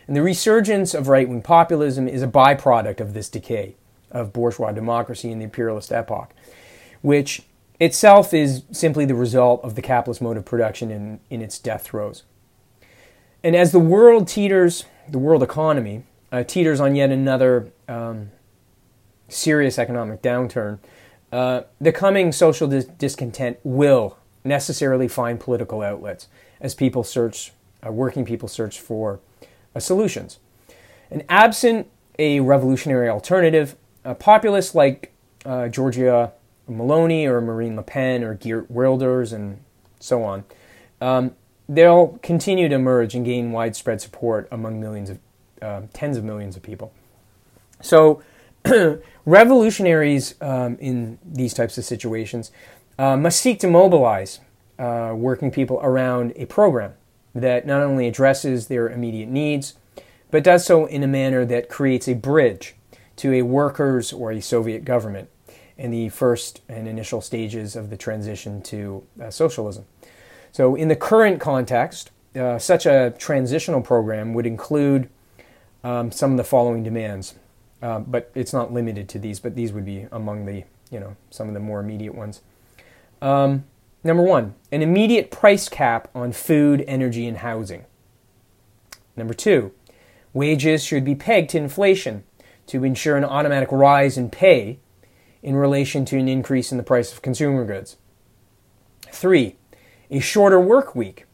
And 0.08 0.16
the 0.16 0.22
resurgence 0.22 0.94
of 0.94 1.08
right 1.08 1.28
wing 1.28 1.42
populism 1.42 2.08
is 2.08 2.22
a 2.22 2.28
byproduct 2.28 3.00
of 3.00 3.14
this 3.14 3.30
decay 3.30 3.76
of 4.10 4.34
bourgeois 4.34 4.72
democracy 4.72 5.32
in 5.32 5.40
the 5.40 5.46
imperialist 5.46 5.92
epoch, 5.92 6.34
which 7.02 7.44
itself 7.80 8.34
is 8.34 8.64
simply 8.72 9.06
the 9.06 9.16
result 9.16 9.64
of 9.64 9.76
the 9.76 9.82
capitalist 9.82 10.22
mode 10.22 10.38
of 10.38 10.46
production 10.46 10.92
in, 10.92 11.20
in 11.30 11.42
its 11.42 11.58
death 11.58 11.84
throes. 11.84 12.24
And 13.44 13.56
as 13.56 13.72
the 13.72 13.80
world 13.80 14.28
teeters 14.28 14.86
the 15.10 15.20
world 15.20 15.44
economy 15.44 16.04
uh, 16.32 16.44
teeters 16.44 16.80
on 16.80 16.96
yet 16.96 17.10
another 17.10 17.72
um, 17.88 18.32
serious 19.28 19.78
economic 19.78 20.22
downturn, 20.22 20.80
uh, 21.32 21.62
the 21.80 21.92
coming 21.92 22.32
social 22.32 22.68
dis- 22.68 22.86
discontent 22.86 23.58
will 23.64 24.18
necessarily 24.44 25.08
find 25.08 25.40
political 25.40 25.82
outlets 25.82 26.28
as 26.60 26.74
people 26.74 27.04
search, 27.04 27.52
uh, 27.86 27.92
working 27.92 28.26
people 28.26 28.48
search 28.48 28.80
for 28.80 29.20
uh, 29.76 29.80
solutions. 29.80 30.40
And 31.10 31.24
absent 31.30 31.88
a 32.20 32.40
revolutionary 32.40 33.10
alternative, 33.10 33.76
populists 34.20 34.76
like 34.76 35.14
uh, 35.46 35.68
Giorgia 35.70 36.32
Meloni 36.70 37.26
or 37.26 37.42
Marine 37.42 37.76
Le 37.76 37.84
Pen 37.84 38.24
or 38.24 38.36
Geert 38.36 38.70
Wilders 38.70 39.34
and 39.34 39.60
so 40.00 40.24
on 40.24 40.44
um, 41.02 41.36
they'll 41.68 42.20
continue 42.22 42.70
to 42.70 42.76
emerge 42.76 43.16
and 43.16 43.26
gain 43.26 43.52
widespread 43.52 44.00
support 44.00 44.48
among 44.52 44.80
millions 44.80 45.10
of, 45.10 45.20
uh, 45.62 45.82
tens 45.94 46.16
of 46.16 46.24
millions 46.24 46.56
of 46.56 46.64
people. 46.64 46.94
So, 47.82 48.22
revolutionaries 49.26 50.36
um, 50.40 50.78
in 50.80 51.18
these 51.26 51.54
types 51.54 51.80
of 51.80 51.84
situations 51.84 52.52
uh, 53.00 53.18
must 53.18 53.42
seek 53.42 53.60
to 53.62 53.68
mobilize 53.68 54.40
uh, 54.78 55.14
working 55.16 55.50
people 55.50 55.80
around 55.82 56.34
a 56.36 56.46
program 56.46 56.94
that 57.34 57.66
not 57.66 57.82
only 57.82 58.08
addresses 58.08 58.68
their 58.68 58.90
immediate 58.90 59.30
needs, 59.30 59.76
but 60.30 60.44
does 60.44 60.66
so 60.66 60.86
in 60.86 61.04
a 61.04 61.08
manner 61.08 61.46
that 61.46 61.70
creates 61.70 62.08
a 62.08 62.16
bridge 62.16 62.76
to 63.18 63.34
a 63.34 63.42
workers' 63.42 64.12
or 64.12 64.32
a 64.32 64.42
Soviet 64.42 64.86
government 64.86 65.30
in 65.78 65.92
the 65.92 66.10
first 66.10 66.62
and 66.70 66.88
initial 66.88 67.22
stages 67.22 67.76
of 67.76 67.90
the 67.90 67.98
transition 67.98 68.62
to 68.62 69.04
uh, 69.22 69.30
socialism. 69.30 69.86
So, 70.52 70.76
in 70.76 70.88
the 70.88 70.96
current 70.96 71.40
context, 71.40 72.12
uh, 72.36 72.60
such 72.60 72.86
a 72.86 73.14
transitional 73.18 73.82
program 73.82 74.34
would 74.34 74.46
include 74.46 75.10
um, 75.84 76.12
some 76.12 76.32
of 76.32 76.38
the 76.38 76.44
following 76.44 76.84
demands, 76.84 77.36
uh, 77.82 78.00
but 78.00 78.32
it's 78.36 78.54
not 78.54 78.72
limited 78.72 79.10
to 79.10 79.20
these, 79.20 79.40
but 79.40 79.56
these 79.56 79.74
would 79.74 79.86
be 79.86 80.08
among 80.12 80.46
the, 80.46 80.64
you 80.92 81.00
know, 81.00 81.16
some 81.30 81.48
of 81.48 81.54
the 81.54 81.60
more 81.60 81.80
immediate 81.80 82.16
ones. 82.16 82.42
Um, 83.22 83.66
number 84.04 84.24
one, 84.24 84.56
an 84.72 84.82
immediate 84.82 85.32
price 85.32 85.70
cap 85.70 86.10
on 86.16 86.32
food, 86.32 86.84
energy, 86.88 87.28
and 87.28 87.38
housing. 87.38 87.86
Number 89.16 89.34
two, 89.34 89.72
wages 90.34 90.84
should 90.84 91.04
be 91.04 91.16
pegged 91.16 91.50
to 91.52 91.58
inflation 91.58 92.24
to 92.68 92.84
ensure 92.84 93.18
an 93.18 93.26
automatic 93.26 93.72
rise 93.72 94.18
in 94.18 94.30
pay 94.30 94.80
in 95.44 95.56
relation 95.56 96.06
to 96.06 96.18
an 96.18 96.28
increase 96.28 96.72
in 96.72 96.78
the 96.78 96.84
price 96.84 97.12
of 97.12 97.22
consumer 97.22 97.66
goods. 97.66 97.98
Three, 99.12 99.56
a 100.10 100.20
shorter 100.20 100.60
work 100.60 100.96
week 100.96 101.26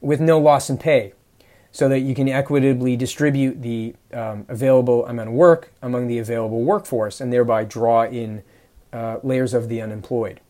with 0.00 0.20
no 0.20 0.38
loss 0.38 0.70
in 0.70 0.78
pay 0.78 1.12
so 1.70 1.88
that 1.88 2.00
you 2.00 2.14
can 2.14 2.28
equitably 2.28 2.96
distribute 2.96 3.60
the 3.60 3.94
um, 4.12 4.46
available 4.48 5.06
amount 5.06 5.28
of 5.28 5.34
work 5.34 5.72
among 5.82 6.06
the 6.06 6.18
available 6.18 6.62
workforce 6.62 7.20
and 7.20 7.30
thereby 7.30 7.64
draw 7.64 8.04
in 8.04 8.42
uh, 8.92 9.18
layers 9.22 9.52
of 9.52 9.68
the 9.68 9.82
unemployed. 9.82 10.40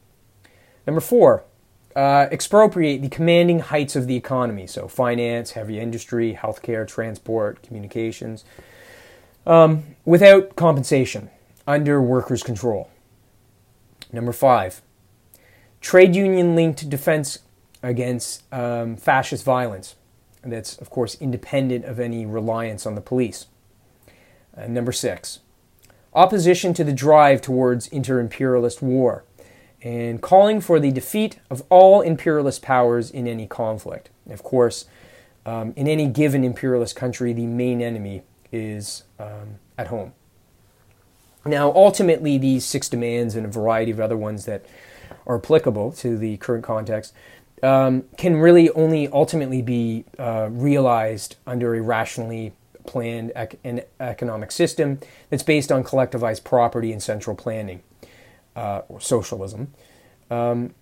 Number 0.86 1.00
four, 1.00 1.42
uh, 1.96 2.28
expropriate 2.30 3.00
the 3.00 3.08
commanding 3.08 3.58
heights 3.58 3.96
of 3.96 4.06
the 4.06 4.16
economy, 4.16 4.66
so 4.66 4.86
finance, 4.86 5.52
heavy 5.52 5.80
industry, 5.80 6.38
healthcare, 6.40 6.86
transport, 6.86 7.62
communications, 7.62 8.44
um, 9.46 9.82
without 10.04 10.54
compensation, 10.56 11.30
under 11.66 12.02
workers' 12.02 12.42
control. 12.42 12.90
Number 14.12 14.32
five, 14.32 14.82
trade 15.80 16.14
union 16.14 16.54
linked 16.54 16.88
defense 16.90 17.38
against 17.82 18.42
um, 18.52 18.96
fascist 18.96 19.42
violence. 19.42 19.96
That's, 20.44 20.76
of 20.76 20.90
course, 20.90 21.16
independent 21.16 21.86
of 21.86 21.98
any 21.98 22.26
reliance 22.26 22.86
on 22.86 22.94
the 22.94 23.00
police. 23.00 23.46
Uh, 24.56 24.66
number 24.66 24.92
six, 24.92 25.40
opposition 26.14 26.74
to 26.74 26.84
the 26.84 26.92
drive 26.92 27.40
towards 27.40 27.88
inter 27.88 28.20
imperialist 28.20 28.82
war 28.82 29.24
and 29.82 30.20
calling 30.20 30.60
for 30.60 30.80
the 30.80 30.90
defeat 30.90 31.38
of 31.50 31.62
all 31.68 32.00
imperialist 32.00 32.62
powers 32.62 33.10
in 33.10 33.26
any 33.28 33.46
conflict. 33.46 34.10
Of 34.28 34.42
course, 34.42 34.86
um, 35.44 35.72
in 35.76 35.86
any 35.86 36.06
given 36.06 36.44
imperialist 36.44 36.96
country, 36.96 37.32
the 37.32 37.46
main 37.46 37.80
enemy 37.80 38.22
is 38.50 39.04
um, 39.18 39.58
at 39.78 39.88
home. 39.88 40.12
Now, 41.44 41.72
ultimately, 41.72 42.38
these 42.38 42.64
six 42.64 42.88
demands 42.88 43.36
and 43.36 43.46
a 43.46 43.48
variety 43.48 43.92
of 43.92 44.00
other 44.00 44.16
ones 44.16 44.46
that 44.46 44.66
are 45.26 45.36
applicable 45.36 45.92
to 45.92 46.18
the 46.18 46.36
current 46.38 46.64
context 46.64 47.14
um, 47.62 48.04
can 48.16 48.36
really 48.36 48.70
only 48.70 49.08
ultimately 49.08 49.62
be 49.62 50.04
uh, 50.18 50.48
realized 50.50 51.36
under 51.46 51.74
a 51.74 51.80
rationally 51.80 52.52
planned 52.86 53.32
ec- 53.34 53.58
an 53.64 53.82
economic 53.98 54.52
system 54.52 55.00
that's 55.30 55.42
based 55.42 55.72
on 55.72 55.82
collectivized 55.82 56.44
property 56.44 56.92
and 56.92 57.02
central 57.02 57.34
planning, 57.34 57.82
uh, 58.56 58.82
or 58.88 59.00
socialism. 59.00 59.72
Um, 60.30 60.74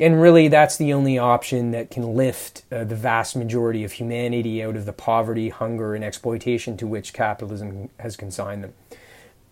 and 0.00 0.20
really, 0.20 0.48
that's 0.48 0.76
the 0.78 0.92
only 0.92 1.18
option 1.18 1.70
that 1.70 1.90
can 1.90 2.14
lift 2.14 2.62
uh, 2.72 2.82
the 2.82 2.96
vast 2.96 3.36
majority 3.36 3.84
of 3.84 3.92
humanity 3.92 4.62
out 4.62 4.74
of 4.74 4.86
the 4.86 4.92
poverty, 4.92 5.50
hunger, 5.50 5.94
and 5.94 6.02
exploitation 6.02 6.76
to 6.78 6.86
which 6.86 7.12
capitalism 7.12 7.90
has 7.98 8.16
consigned 8.16 8.64
them. 8.64 8.74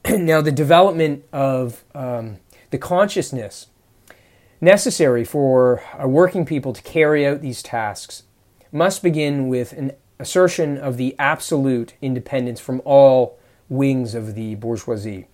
now, 0.25 0.41
the 0.41 0.51
development 0.51 1.25
of 1.33 1.85
um, 1.95 2.39
the 2.71 2.79
consciousness 2.79 3.69
necessary 4.61 5.25
for 5.25 5.83
our 5.95 6.09
working 6.09 6.45
people 6.45 6.73
to 6.73 6.83
carry 6.83 7.27
out 7.27 7.43
these 7.43 7.63
tasks 7.63 8.25
must 8.73 9.03
begin 9.03 9.49
with 9.49 9.73
an 9.73 9.93
assertion 10.19 10.77
of 10.77 10.97
the 10.97 11.15
absolute 11.19 11.95
independence 12.03 12.61
from 12.61 12.83
all 12.85 13.39
wings 13.69 14.15
of 14.15 14.35
the 14.35 14.55
bourgeoisie, 14.57 15.27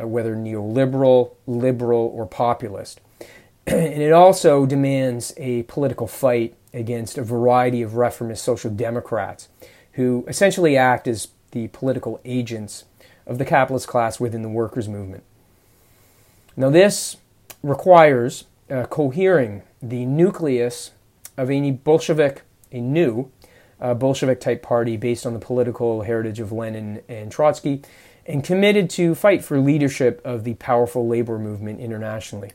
uh, 0.00 0.06
whether 0.06 0.34
neoliberal, 0.34 1.32
liberal, 1.46 2.12
or 2.14 2.26
populist. 2.26 3.00
and 3.66 4.02
it 4.02 4.12
also 4.12 4.66
demands 4.66 5.32
a 5.36 5.62
political 5.64 6.06
fight 6.06 6.54
against 6.72 7.16
a 7.16 7.22
variety 7.22 7.82
of 7.82 7.94
reformist 7.94 8.44
social 8.44 8.70
democrats 8.70 9.48
who 9.92 10.24
essentially 10.26 10.76
act 10.76 11.06
as 11.06 11.28
the 11.52 11.68
political 11.68 12.20
agents 12.24 12.84
of 13.26 13.38
the 13.38 13.44
capitalist 13.44 13.86
class 13.86 14.18
within 14.18 14.42
the 14.42 14.48
workers' 14.48 14.88
movement. 14.88 15.22
Now, 16.56 16.70
this 16.70 17.16
requires 17.62 18.44
uh, 18.70 18.84
cohering 18.86 19.62
the 19.82 20.04
nucleus 20.04 20.90
of 21.36 21.50
a 21.50 21.70
Bolshevik, 21.70 22.42
a 22.72 22.80
new 22.80 23.30
uh, 23.80 23.94
Bolshevik 23.94 24.40
type 24.40 24.62
party 24.62 24.96
based 24.96 25.26
on 25.26 25.32
the 25.32 25.38
political 25.38 26.02
heritage 26.02 26.40
of 26.40 26.52
Lenin 26.52 27.02
and 27.08 27.30
Trotsky, 27.30 27.82
and 28.26 28.42
committed 28.42 28.88
to 28.90 29.14
fight 29.14 29.44
for 29.44 29.58
leadership 29.58 30.20
of 30.24 30.44
the 30.44 30.54
powerful 30.54 31.06
labor 31.06 31.38
movement 31.38 31.80
internationally. 31.80 32.52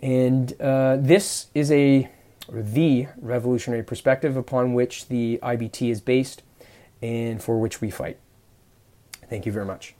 And 0.00 0.58
uh, 0.60 0.96
this 0.98 1.48
is 1.54 1.70
a 1.70 2.10
or 2.52 2.62
the 2.62 3.08
revolutionary 3.20 3.82
perspective 3.82 4.36
upon 4.36 4.72
which 4.72 5.08
the 5.08 5.38
IBT 5.42 5.90
is 5.90 6.00
based 6.00 6.42
and 7.02 7.42
for 7.42 7.60
which 7.60 7.80
we 7.80 7.90
fight. 7.90 8.18
Thank 9.28 9.44
you 9.44 9.52
very 9.52 9.66
much. 9.66 9.94